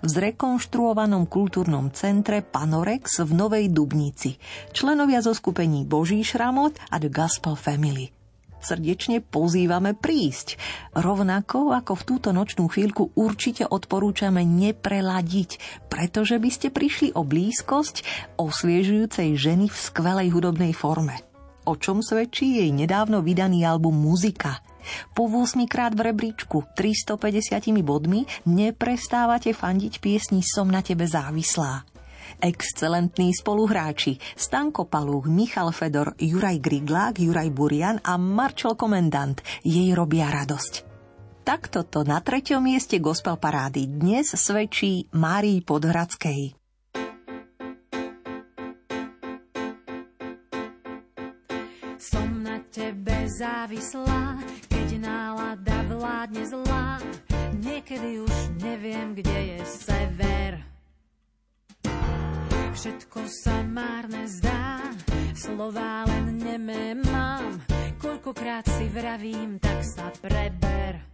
v 0.00 0.08
zrekonštruovanom 0.08 1.28
kultúrnom 1.28 1.92
centre 1.92 2.40
Panorex 2.40 3.20
v 3.20 3.30
Novej 3.36 3.68
Dubnici. 3.68 4.40
Členovia 4.72 5.20
zo 5.20 5.36
skupení 5.36 5.84
Boží 5.84 6.24
šramot 6.24 6.80
a 6.88 6.96
The 6.96 7.12
Gospel 7.12 7.52
Family 7.52 8.21
srdečne 8.64 9.20
pozývame 9.20 9.92
prísť. 9.92 10.56
Rovnako 10.96 11.74
ako 11.76 11.92
v 11.98 12.06
túto 12.06 12.28
nočnú 12.32 12.70
chvíľku 12.70 13.12
určite 13.18 13.68
odporúčame 13.68 14.46
nepreladiť, 14.46 15.82
pretože 15.90 16.40
by 16.40 16.50
ste 16.50 16.68
prišli 16.70 17.12
o 17.12 17.26
blízkosť 17.26 18.06
osviežujúcej 18.40 19.34
ženy 19.36 19.66
v 19.68 19.76
skvelej 19.76 20.32
hudobnej 20.32 20.72
forme. 20.72 21.20
O 21.62 21.78
čom 21.78 22.02
svedčí 22.02 22.58
jej 22.58 22.70
nedávno 22.74 23.22
vydaný 23.22 23.62
album 23.66 23.94
Muzika– 23.98 24.58
po 25.14 25.30
8 25.30 25.62
krát 25.70 25.94
v 25.94 26.10
rebríčku 26.10 26.66
350 26.74 27.70
bodmi 27.86 28.26
neprestávate 28.46 29.54
fandiť 29.54 30.02
piesni 30.02 30.42
Som 30.42 30.74
na 30.74 30.82
tebe 30.82 31.06
závislá. 31.06 31.91
Excelentní 32.42 33.30
spoluhráči 33.30 34.18
Stanko 34.34 34.90
Palúch, 34.90 35.30
Michal 35.30 35.70
Fedor, 35.70 36.18
Juraj 36.18 36.58
Griglák, 36.58 37.22
Juraj 37.22 37.54
Burian 37.54 38.02
a 38.02 38.18
Marčol 38.18 38.74
Komendant 38.74 39.38
jej 39.62 39.94
robia 39.94 40.26
radosť. 40.26 40.90
Takto 41.46 41.86
to 41.86 42.02
na 42.02 42.18
treťom 42.18 42.66
mieste 42.66 42.98
gospel 42.98 43.38
parády 43.38 43.86
dnes 43.86 44.34
svedčí 44.34 45.06
Márii 45.14 45.62
Podhradskej. 45.62 46.58
Som 52.02 52.42
na 52.42 52.58
tebe 52.74 53.30
závislá, 53.30 54.42
keď 54.66 54.98
nálada 54.98 55.78
vládne 55.86 56.42
zlá. 56.42 56.98
Niekedy 57.62 58.18
už 58.18 58.58
neviem, 58.58 59.14
kde 59.14 59.38
je 59.54 59.60
sever. 59.62 60.71
Všetko 62.72 63.20
sa 63.28 63.60
márne 63.68 64.24
zdá, 64.32 64.80
slová 65.36 66.08
len 66.08 66.40
nemé 66.40 66.96
mám. 67.04 67.60
Koľkokrát 68.00 68.64
si 68.64 68.88
vravím, 68.88 69.60
tak 69.60 69.84
sa 69.84 70.08
preber. 70.24 71.11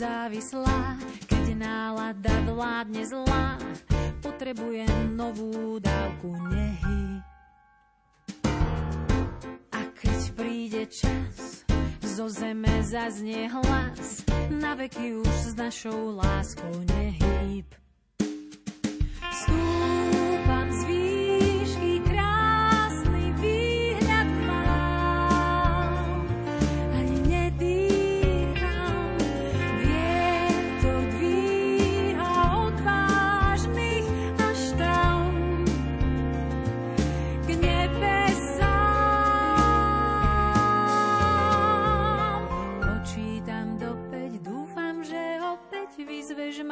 Závislá, 0.00 0.96
keď 1.28 1.60
nálada 1.60 2.32
vládne 2.48 3.04
zlá, 3.04 3.60
potrebujem 4.24 5.12
novú 5.12 5.76
dávku 5.76 6.32
nehy. 6.48 7.20
A 9.76 9.80
keď 9.92 10.20
príde 10.32 10.88
čas, 10.88 11.68
zo 12.00 12.32
zeme 12.32 12.80
zaznie 12.80 13.44
hlas, 13.52 14.24
na 14.48 14.72
veky 14.72 15.20
už 15.20 15.36
s 15.52 15.54
našou 15.60 16.16
láskou 16.16 16.80
nehýb. 16.96 17.68
Stúpam 19.36 19.89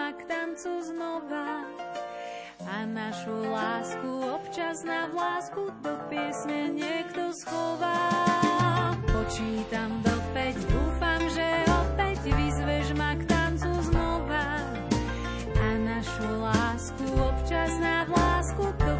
ma 0.08 0.16
k 0.16 0.24
tancu 0.24 0.72
znova 0.88 1.68
a 2.64 2.76
našu 2.88 3.44
lásku 3.52 4.08
občas 4.24 4.80
na 4.80 5.04
vlásku 5.12 5.68
do 5.84 6.00
piesne 6.08 6.72
niekto 6.72 7.28
schová. 7.36 8.08
Počítam 9.04 10.00
do 10.00 10.16
päť, 10.32 10.56
dúfam, 10.64 11.20
že 11.28 11.44
opäť 11.68 12.24
vyzveš 12.24 12.96
ma 12.96 13.20
k 13.20 13.22
tancu 13.28 13.68
znova 13.84 14.64
a 15.60 15.68
našu 15.76 16.30
lásku 16.40 17.04
občas 17.12 17.76
na 17.76 18.08
vlásku 18.08 18.64
do 18.80 18.94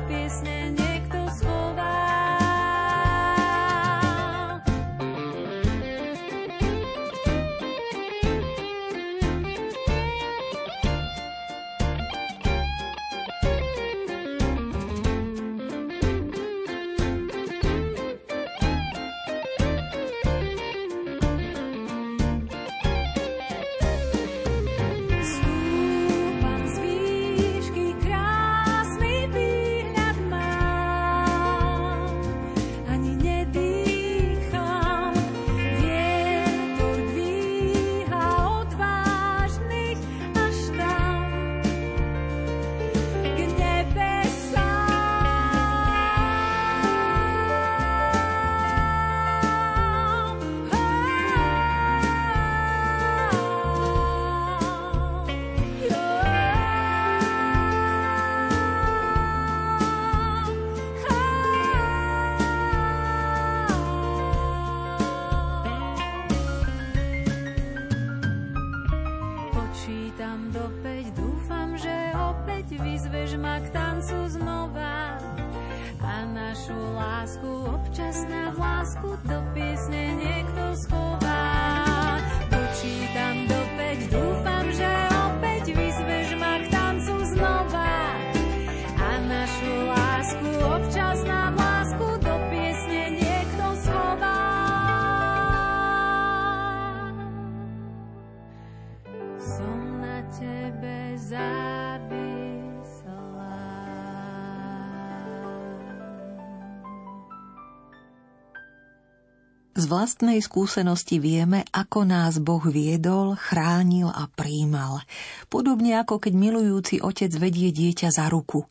vlastnej 109.88 110.44
skúsenosti 110.44 111.16
vieme, 111.16 111.64
ako 111.72 112.04
nás 112.04 112.36
Boh 112.36 112.60
viedol, 112.60 113.34
chránil 113.34 114.12
a 114.12 114.28
príjmal. 114.28 115.00
Podobne 115.48 115.96
ako 115.96 116.20
keď 116.20 116.32
milujúci 116.36 117.00
otec 117.00 117.32
vedie 117.40 117.72
dieťa 117.72 118.12
za 118.12 118.28
ruku. 118.28 118.68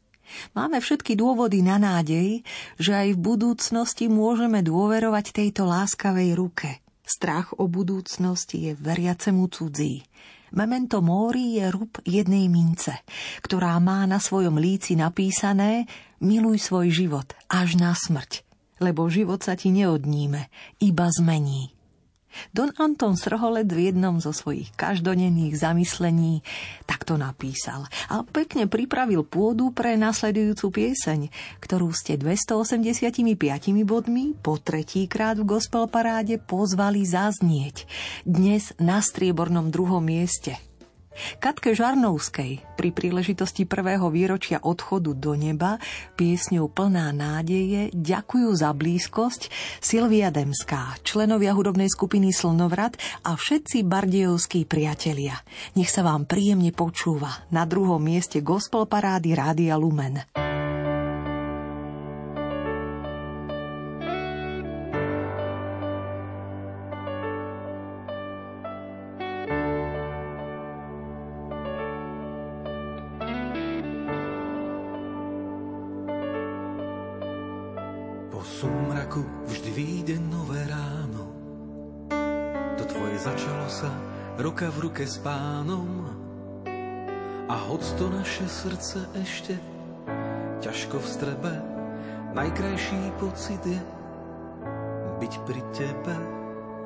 Máme 0.54 0.78
všetky 0.78 1.18
dôvody 1.18 1.66
na 1.66 1.82
nádej, 1.82 2.46
že 2.78 2.92
aj 2.94 3.18
v 3.18 3.24
budúcnosti 3.34 4.06
môžeme 4.12 4.62
dôverovať 4.62 5.34
tejto 5.34 5.66
láskavej 5.66 6.38
ruke. 6.38 6.70
Strach 7.02 7.56
o 7.58 7.66
budúcnosti 7.66 8.70
je 8.70 8.72
veriacemu 8.78 9.48
cudzí. 9.48 10.04
Memento 10.56 11.04
mori 11.04 11.60
je 11.60 11.66
rub 11.72 11.92
jednej 12.08 12.48
mince, 12.48 13.04
ktorá 13.44 13.76
má 13.84 14.08
na 14.08 14.20
svojom 14.20 14.56
líci 14.56 14.96
napísané 14.96 15.88
Miluj 16.24 16.64
svoj 16.64 16.88
život 16.90 17.28
až 17.52 17.78
na 17.78 17.92
smrť 17.94 18.47
lebo 18.82 19.10
život 19.10 19.42
sa 19.42 19.58
ti 19.58 19.74
neodníme, 19.74 20.50
iba 20.82 21.08
zmení. 21.10 21.78
Don 22.54 22.70
Anton 22.78 23.18
Srholec 23.18 23.70
v 23.72 23.92
jednom 23.92 24.22
zo 24.22 24.30
svojich 24.30 24.74
každodenných 24.78 25.58
zamyslení 25.58 26.46
takto 26.86 27.18
napísal 27.18 27.90
a 28.12 28.22
pekne 28.24 28.70
pripravil 28.70 29.26
pôdu 29.26 29.74
pre 29.74 29.98
nasledujúcu 29.98 30.66
pieseň, 30.70 31.20
ktorú 31.64 31.90
ste 31.96 32.20
285 32.20 33.26
bodmi 33.88 34.38
po 34.38 34.60
tretíkrát 34.62 35.40
v 35.40 35.50
gospel 35.50 35.90
paráde 35.90 36.38
pozvali 36.38 37.04
zaznieť. 37.04 37.90
Dnes 38.28 38.76
na 38.78 39.02
striebornom 39.02 39.74
druhom 39.74 40.04
mieste– 40.04 40.60
Katke 41.38 41.74
Žarnovskej 41.74 42.78
pri 42.78 42.90
príležitosti 42.94 43.66
prvého 43.66 44.08
výročia 44.14 44.62
odchodu 44.62 45.12
do 45.18 45.34
neba 45.34 45.82
piesňou 46.16 46.70
plná 46.72 47.10
nádeje 47.12 47.90
ďakujú 47.92 48.50
za 48.54 48.72
blízkosť 48.72 49.50
Silvia 49.82 50.30
Demská, 50.30 50.98
členovia 51.02 51.52
hudobnej 51.58 51.90
skupiny 51.90 52.30
Slnovrat 52.32 52.96
a 53.26 53.36
všetci 53.36 53.84
bardejovskí 53.84 54.64
priatelia. 54.70 55.38
Nech 55.76 55.90
sa 55.90 56.06
vám 56.06 56.30
príjemne 56.30 56.70
počúva 56.72 57.46
na 57.50 57.66
druhom 57.66 58.00
mieste 58.00 58.40
gospel 58.46 58.86
parády 58.86 59.34
Rádia 59.34 59.76
Lumen. 59.76 60.47
S 85.08 85.24
pánom 85.24 86.04
a 87.48 87.56
hoď 87.56 87.84
to 87.96 88.12
naše 88.12 88.44
srdce 88.44 89.08
ešte 89.16 89.56
ťažko 90.60 91.00
v 91.00 91.08
strebe, 91.08 91.52
najkrajší 92.36 93.16
pocit 93.16 93.64
je 93.64 93.80
byť 95.24 95.34
pri 95.48 95.62
tebe. 95.72 96.16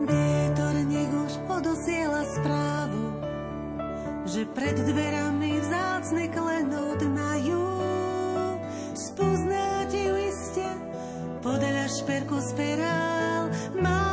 Vietor 0.06 0.76
nech 0.86 1.10
už 1.10 1.34
odosiela 1.50 2.22
správu, 2.30 3.06
že 4.30 4.46
pred 4.54 4.78
dverami 4.78 5.58
vzácne 5.58 6.30
klenot 6.30 7.02
majú. 7.02 7.66
Spoznáte 8.94 9.98
ju 9.98 10.16
iste 10.30 10.70
podľa 11.42 11.89
šperku 11.89 12.38
sperál, 12.38 13.50
málo 13.82 14.11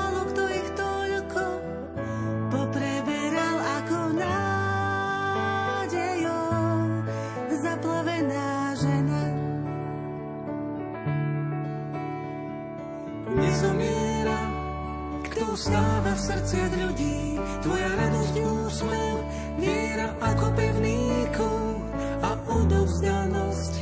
srdciach 16.28 16.74
ľudí, 16.76 17.40
tvoja 17.64 17.88
radosť, 17.96 18.34
úsmev, 18.36 19.16
viera 19.56 20.12
ako 20.20 20.46
pevný 20.52 21.24
kov 21.32 21.80
a 22.20 22.36
odovzdanosť. 22.52 23.72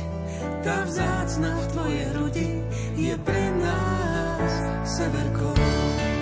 Tá 0.63 0.87
vzácna 0.87 1.59
v 1.59 1.65
tvojej 1.75 2.03
hrudi 2.15 2.51
je 2.95 3.15
pre 3.19 3.43
nás 3.59 4.51
severkou. 4.87 6.16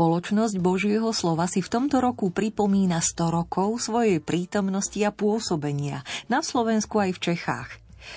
Spoločnosť 0.00 0.56
Božieho 0.64 1.12
slova 1.12 1.44
si 1.44 1.60
v 1.60 1.68
tomto 1.68 2.00
roku 2.00 2.32
pripomína 2.32 3.04
100 3.04 3.36
rokov 3.36 3.84
svojej 3.84 4.16
prítomnosti 4.16 4.96
a 5.04 5.12
pôsobenia 5.12 6.00
na 6.24 6.40
Slovensku 6.40 6.96
aj 7.04 7.20
v 7.20 7.22
Čechách. 7.28 7.68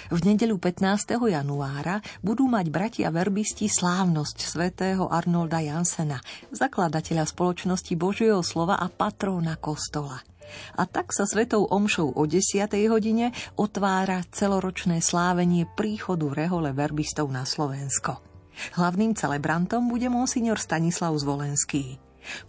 V 0.07 0.23
nedeľu 0.23 0.63
15. 0.63 1.19
januára 1.19 1.99
budú 2.23 2.47
mať 2.47 2.71
bratia 2.71 3.11
verbisti 3.11 3.67
slávnosť 3.67 4.37
svätého 4.47 5.11
Arnolda 5.11 5.59
Jansena, 5.59 6.23
zakladateľa 6.55 7.27
spoločnosti 7.27 7.91
Božieho 7.99 8.39
slova 8.47 8.79
a 8.79 8.87
patróna 8.87 9.59
kostola. 9.59 10.23
A 10.79 10.87
tak 10.87 11.11
sa 11.11 11.27
svetou 11.27 11.67
omšou 11.67 12.15
o 12.15 12.23
10. 12.23 12.63
hodine 12.87 13.35
otvára 13.59 14.23
celoročné 14.31 15.03
slávenie 15.03 15.67
príchodu 15.75 16.31
rehole 16.31 16.71
verbistov 16.71 17.27
na 17.27 17.43
Slovensko. 17.43 18.32
Hlavným 18.77 19.17
celebrantom 19.17 19.89
bude 19.89 20.07
monsignor 20.07 20.57
Stanislav 20.57 21.13
Zvolenský. 21.17 21.99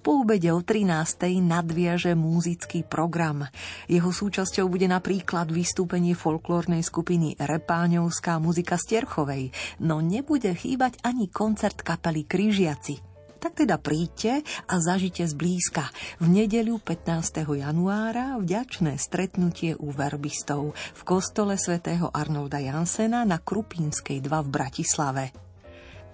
Po 0.01 0.22
obede 0.22 0.55
o 0.55 0.62
13. 0.62 1.43
nadviaže 1.43 2.14
múzický 2.14 2.86
program. 2.86 3.51
Jeho 3.90 4.10
súčasťou 4.14 4.70
bude 4.70 4.86
napríklad 4.86 5.51
vystúpenie 5.51 6.14
folklórnej 6.14 6.86
skupiny 6.86 7.35
Repáňovská 7.43 8.39
muzika 8.39 8.78
Stierchovej, 8.78 9.51
no 9.82 9.98
nebude 9.98 10.55
chýbať 10.55 11.02
ani 11.02 11.26
koncert 11.26 11.82
kapely 11.82 12.22
Kryžiaci. 12.22 13.14
Tak 13.44 13.60
teda 13.60 13.76
príďte 13.76 14.40
a 14.72 14.81
zažite 14.81 15.20
zblízka. 15.28 15.93
V 16.16 16.32
nedeľu 16.32 16.81
15. 16.81 17.44
januára 17.44 18.40
vďačné 18.40 18.97
stretnutie 18.97 19.76
u 19.76 19.93
verbistov 19.93 20.72
v 20.72 21.02
kostole 21.05 21.60
svätého 21.60 22.09
Arnolda 22.09 22.56
Jansena 22.56 23.20
na 23.28 23.36
Krupínskej 23.36 24.24
2 24.24 24.32
v 24.32 24.48
Bratislave. 24.48 25.44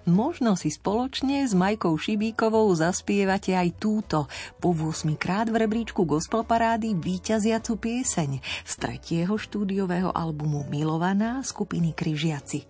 Možno 0.09 0.57
si 0.57 0.73
spoločne 0.73 1.45
s 1.45 1.53
Majkou 1.53 1.93
Šibíkovou 1.93 2.73
zaspievate 2.73 3.53
aj 3.53 3.77
túto, 3.77 4.25
po 4.57 4.73
8 4.73 5.13
krát 5.13 5.45
v 5.45 5.61
rebríčku 5.61 6.09
gospel 6.09 6.41
parády 6.41 6.97
víťaziacu 6.97 7.77
pieseň 7.77 8.41
z 8.41 8.73
tretieho 8.81 9.37
štúdiového 9.37 10.09
albumu 10.09 10.65
Milovaná 10.73 11.45
skupiny 11.45 11.93
Kryžiaci. 11.93 12.65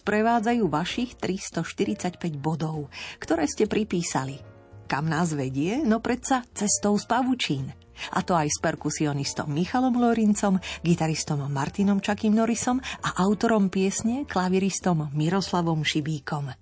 Sprevádzajú 0.00 0.64
vašich 0.72 1.20
345 1.20 2.16
bodov, 2.40 2.88
ktoré 3.20 3.44
ste 3.44 3.68
pripísali. 3.68 4.40
Kam 4.88 5.12
nás 5.12 5.36
vedie? 5.36 5.84
No 5.84 6.00
predsa 6.00 6.40
cestou 6.56 6.96
z 6.96 7.04
pavučín. 7.04 7.68
A 8.16 8.24
to 8.24 8.32
aj 8.32 8.48
s 8.48 8.58
perkusionistom 8.64 9.52
Michalom 9.52 9.92
Lorincom, 10.00 10.56
gitaristom 10.80 11.44
Martinom 11.52 12.00
Čakým 12.00 12.32
Norisom 12.32 12.80
a 12.80 13.20
autorom 13.20 13.68
piesne 13.68 14.24
klaviristom 14.24 15.12
Miroslavom 15.12 15.84
Šibíkom. 15.84 16.61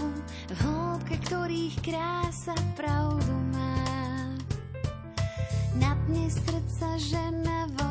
ruke 1.11 1.27
ktorých 1.27 1.75
krása 1.83 2.55
pravdu 2.79 3.35
má. 3.51 3.75
Na 5.75 5.91
dne 6.07 6.31
srdca 6.31 6.95
žene 6.95 7.67
vo 7.75 7.90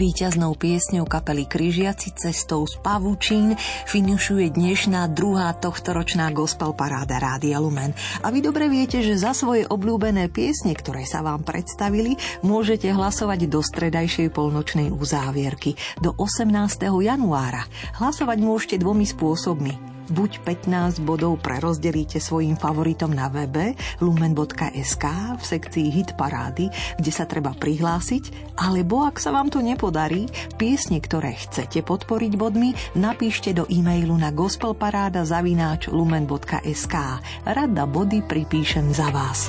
Výťaznou 0.00 0.56
piesňou 0.56 1.04
kapely 1.04 1.44
Kryžiaci 1.44 2.16
cestou 2.16 2.64
z 2.64 2.80
Pavučín 2.80 3.52
finišuje 3.84 4.48
dnešná 4.56 5.04
druhá 5.12 5.52
tohtoročná 5.52 6.32
gospel 6.32 6.72
paráda 6.72 7.20
Rádia 7.20 7.60
Lumen. 7.60 7.92
A 8.24 8.32
vy 8.32 8.40
dobre 8.40 8.72
viete, 8.72 9.04
že 9.04 9.20
za 9.20 9.36
svoje 9.36 9.68
obľúbené 9.68 10.32
piesne, 10.32 10.72
ktoré 10.72 11.04
sa 11.04 11.20
vám 11.20 11.44
predstavili, 11.44 12.16
môžete 12.40 12.88
hlasovať 12.88 13.44
do 13.44 13.60
stredajšej 13.60 14.32
polnočnej 14.32 14.88
uzávierky 14.88 15.76
do 16.00 16.16
18. 16.16 16.48
januára. 16.80 17.68
Hlasovať 18.00 18.40
môžete 18.40 18.76
dvomi 18.80 19.04
spôsobmi 19.04 19.89
buď 20.10 20.42
15 20.42 21.00
bodov 21.06 21.38
prerozdelíte 21.40 22.18
svojim 22.18 22.58
favoritom 22.58 23.10
na 23.14 23.30
webe 23.30 23.78
lumen.sk 24.02 25.04
v 25.38 25.42
sekcii 25.42 25.86
Hit 25.94 26.10
Parády, 26.18 26.68
kde 26.98 27.12
sa 27.14 27.24
treba 27.24 27.54
prihlásiť, 27.54 28.54
alebo 28.58 29.06
ak 29.06 29.22
sa 29.22 29.30
vám 29.30 29.48
to 29.48 29.62
nepodarí, 29.62 30.26
piesne, 30.58 30.98
ktoré 30.98 31.38
chcete 31.38 31.86
podporiť 31.86 32.32
bodmi, 32.34 32.74
napíšte 32.98 33.54
do 33.54 33.64
e-mailu 33.70 34.18
na 34.18 34.34
gospelparáda 34.34 35.22
zavináč 35.22 35.88
lumen.sk. 35.88 36.94
Rada 37.46 37.84
body 37.86 38.26
pripíšem 38.26 38.90
za 38.90 39.08
vás. 39.14 39.48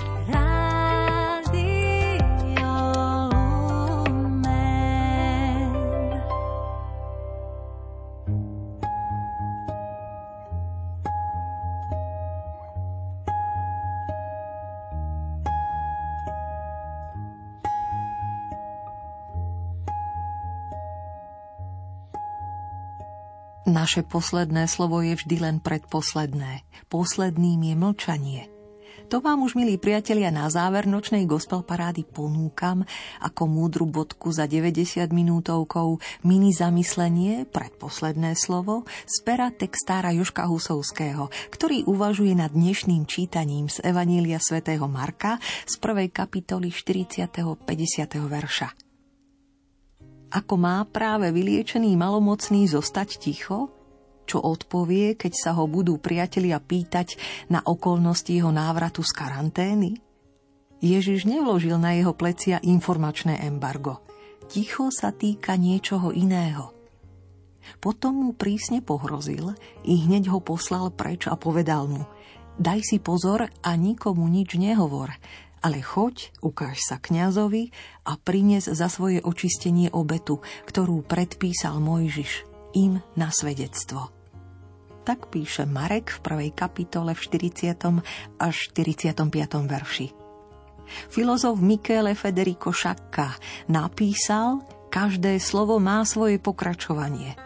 Naše 23.72 24.04
posledné 24.04 24.68
slovo 24.68 25.00
je 25.00 25.16
vždy 25.16 25.36
len 25.40 25.58
predposledné. 25.64 26.68
Posledným 26.92 27.72
je 27.72 27.76
mlčanie. 27.80 28.42
To 29.08 29.24
vám 29.24 29.48
už, 29.48 29.56
milí 29.56 29.80
priatelia, 29.80 30.28
na 30.28 30.52
záver 30.52 30.92
nočnej 30.92 31.24
gospel 31.24 31.64
parády 31.64 32.04
ponúkam 32.04 32.84
ako 33.24 33.48
múdru 33.48 33.88
bodku 33.88 34.28
za 34.36 34.44
90 34.44 35.08
minútovkou 35.16 36.04
mini 36.28 36.52
zamyslenie, 36.52 37.48
predposledné 37.48 38.36
slovo, 38.36 38.84
z 39.08 39.16
pera 39.24 39.48
textára 39.56 40.12
Joška 40.12 40.52
Husovského, 40.52 41.32
ktorý 41.48 41.88
uvažuje 41.88 42.36
nad 42.36 42.52
dnešným 42.52 43.08
čítaním 43.08 43.72
z 43.72 43.80
Evanília 43.88 44.44
svätého 44.44 44.84
Marka 44.92 45.40
z 45.64 45.80
prvej 45.80 46.12
kapitoly 46.12 46.76
40. 46.76 47.32
50. 47.56 48.20
verša. 48.20 48.91
Ako 50.32 50.56
má 50.56 50.88
práve 50.88 51.28
vyliečený 51.36 52.00
malomocný 52.00 52.64
zostať 52.72 53.20
ticho? 53.20 53.68
Čo 54.24 54.40
odpovie, 54.40 55.20
keď 55.20 55.34
sa 55.36 55.52
ho 55.60 55.68
budú 55.68 56.00
priatelia 56.00 56.56
pýtať 56.64 57.20
na 57.52 57.60
okolnosti 57.60 58.32
jeho 58.32 58.48
návratu 58.48 59.04
z 59.04 59.12
karantény? 59.12 59.92
Ježiš 60.80 61.28
nevložil 61.28 61.76
na 61.76 62.00
jeho 62.00 62.16
plecia 62.16 62.64
informačné 62.64 63.44
embargo. 63.44 64.00
Ticho 64.48 64.88
sa 64.88 65.12
týka 65.12 65.60
niečoho 65.60 66.16
iného. 66.16 66.72
Potom 67.84 68.24
mu 68.24 68.32
prísne 68.32 68.80
pohrozil 68.80 69.52
i 69.84 69.94
hneď 70.00 70.32
ho 70.32 70.40
poslal 70.40 70.96
preč 70.96 71.28
a 71.28 71.36
povedal 71.36 71.92
mu 71.92 72.08
Daj 72.56 72.80
si 72.84 72.98
pozor 73.04 73.48
a 73.48 73.72
nikomu 73.76 74.28
nič 74.32 74.56
nehovor, 74.56 75.12
ale 75.62 75.80
choď, 75.86 76.34
ukáž 76.42 76.82
sa 76.82 76.98
kňazovi 76.98 77.70
a 78.10 78.18
prines 78.18 78.66
za 78.66 78.90
svoje 78.90 79.22
očistenie 79.22 79.94
obetu, 79.94 80.42
ktorú 80.66 81.06
predpísal 81.06 81.78
Mojžiš 81.78 82.50
im 82.74 83.00
na 83.14 83.30
svedectvo. 83.30 84.10
Tak 85.02 85.34
píše 85.34 85.66
Marek 85.66 86.14
v 86.14 86.20
prvej 86.22 86.52
kapitole 86.54 87.14
v 87.18 87.22
40. 87.22 87.74
až 88.42 88.56
45. 88.74 89.22
verši. 89.66 90.08
Filozof 91.08 91.58
Michele 91.62 92.14
Federico 92.18 92.70
Šakka 92.74 93.34
napísal, 93.72 94.62
každé 94.92 95.40
slovo 95.40 95.80
má 95.80 96.04
svoje 96.04 96.38
pokračovanie. 96.38 97.38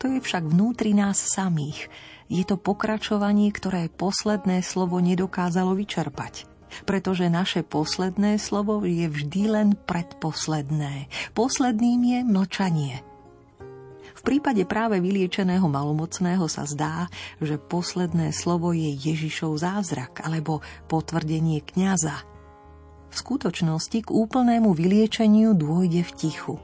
To 0.00 0.08
je 0.10 0.18
však 0.18 0.48
vnútri 0.48 0.96
nás 0.96 1.20
samých. 1.20 1.86
Je 2.26 2.42
to 2.42 2.56
pokračovanie, 2.56 3.52
ktoré 3.52 3.92
posledné 3.92 4.64
slovo 4.64 4.98
nedokázalo 4.98 5.76
vyčerpať 5.76 6.49
pretože 6.84 7.30
naše 7.32 7.62
posledné 7.66 8.38
slovo 8.40 8.82
je 8.86 9.06
vždy 9.06 9.42
len 9.50 9.68
predposledné. 9.74 11.10
Posledným 11.34 12.00
je 12.02 12.18
mlčanie. 12.24 12.96
V 14.20 14.36
prípade 14.36 14.60
práve 14.68 15.00
vyliečeného 15.00 15.64
malomocného 15.64 16.44
sa 16.44 16.68
zdá, 16.68 17.08
že 17.40 17.56
posledné 17.56 18.36
slovo 18.36 18.76
je 18.76 18.92
Ježišov 18.92 19.64
zázrak 19.64 20.20
alebo 20.20 20.60
potvrdenie 20.92 21.64
kňaza. 21.64 22.20
V 23.10 23.14
skutočnosti 23.16 24.04
k 24.04 24.10
úplnému 24.12 24.76
vyliečeniu 24.76 25.56
dôjde 25.56 26.04
v 26.04 26.12
tichu. 26.14 26.54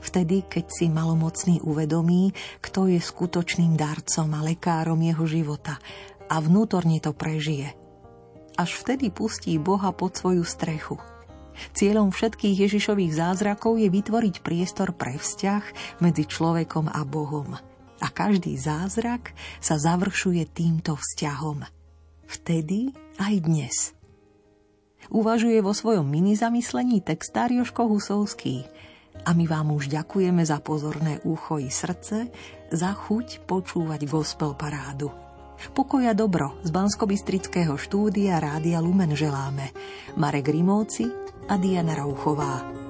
Vtedy, 0.00 0.48
keď 0.48 0.64
si 0.72 0.88
malomocný 0.88 1.60
uvedomí, 1.60 2.32
kto 2.64 2.88
je 2.88 2.96
skutočným 2.96 3.76
darcom 3.76 4.32
a 4.32 4.40
lekárom 4.40 4.96
jeho 5.04 5.28
života 5.28 5.76
a 6.32 6.40
vnútorne 6.40 7.04
to 7.04 7.12
prežije– 7.12 7.76
až 8.54 8.78
vtedy 8.80 9.10
pustí 9.10 9.58
Boha 9.58 9.90
pod 9.90 10.14
svoju 10.14 10.46
strechu. 10.46 10.98
Cieľom 11.74 12.10
všetkých 12.10 12.66
Ježišových 12.66 13.14
zázrakov 13.14 13.78
je 13.78 13.86
vytvoriť 13.86 14.42
priestor 14.42 14.90
pre 14.90 15.14
vzťah 15.14 15.64
medzi 16.02 16.26
človekom 16.26 16.90
a 16.90 17.06
Bohom. 17.06 17.54
A 18.02 18.06
každý 18.10 18.58
zázrak 18.58 19.32
sa 19.62 19.78
završuje 19.78 20.50
týmto 20.50 20.98
vzťahom. 20.98 21.62
Vtedy 22.26 22.90
aj 23.22 23.34
dnes. 23.46 23.76
Uvažuje 25.14 25.62
vo 25.62 25.70
svojom 25.70 26.04
mini 26.04 26.34
zamyslení 26.34 27.04
textár 27.04 27.54
Joško 27.54 27.86
Husovský. 27.86 28.66
A 29.24 29.30
my 29.30 29.46
vám 29.46 29.70
už 29.70 29.94
ďakujeme 29.94 30.42
za 30.42 30.58
pozorné 30.58 31.22
ucho 31.22 31.62
i 31.62 31.70
srdce, 31.70 32.34
za 32.74 32.90
chuť 32.92 33.46
počúvať 33.46 34.10
gospel 34.10 34.58
parádu. 34.58 35.23
Pokoja 35.72 36.12
dobro 36.12 36.58
z 36.62 36.70
Banskobistrického 36.70 37.74
štúdia 37.78 38.38
Rádia 38.38 38.78
Lumen 38.78 39.16
želáme 39.16 39.70
Marek 40.18 40.50
Rimóci 40.50 41.08
a 41.48 41.54
Diana 41.58 41.98
Rauchová. 41.98 42.83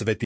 Sveti 0.00 0.16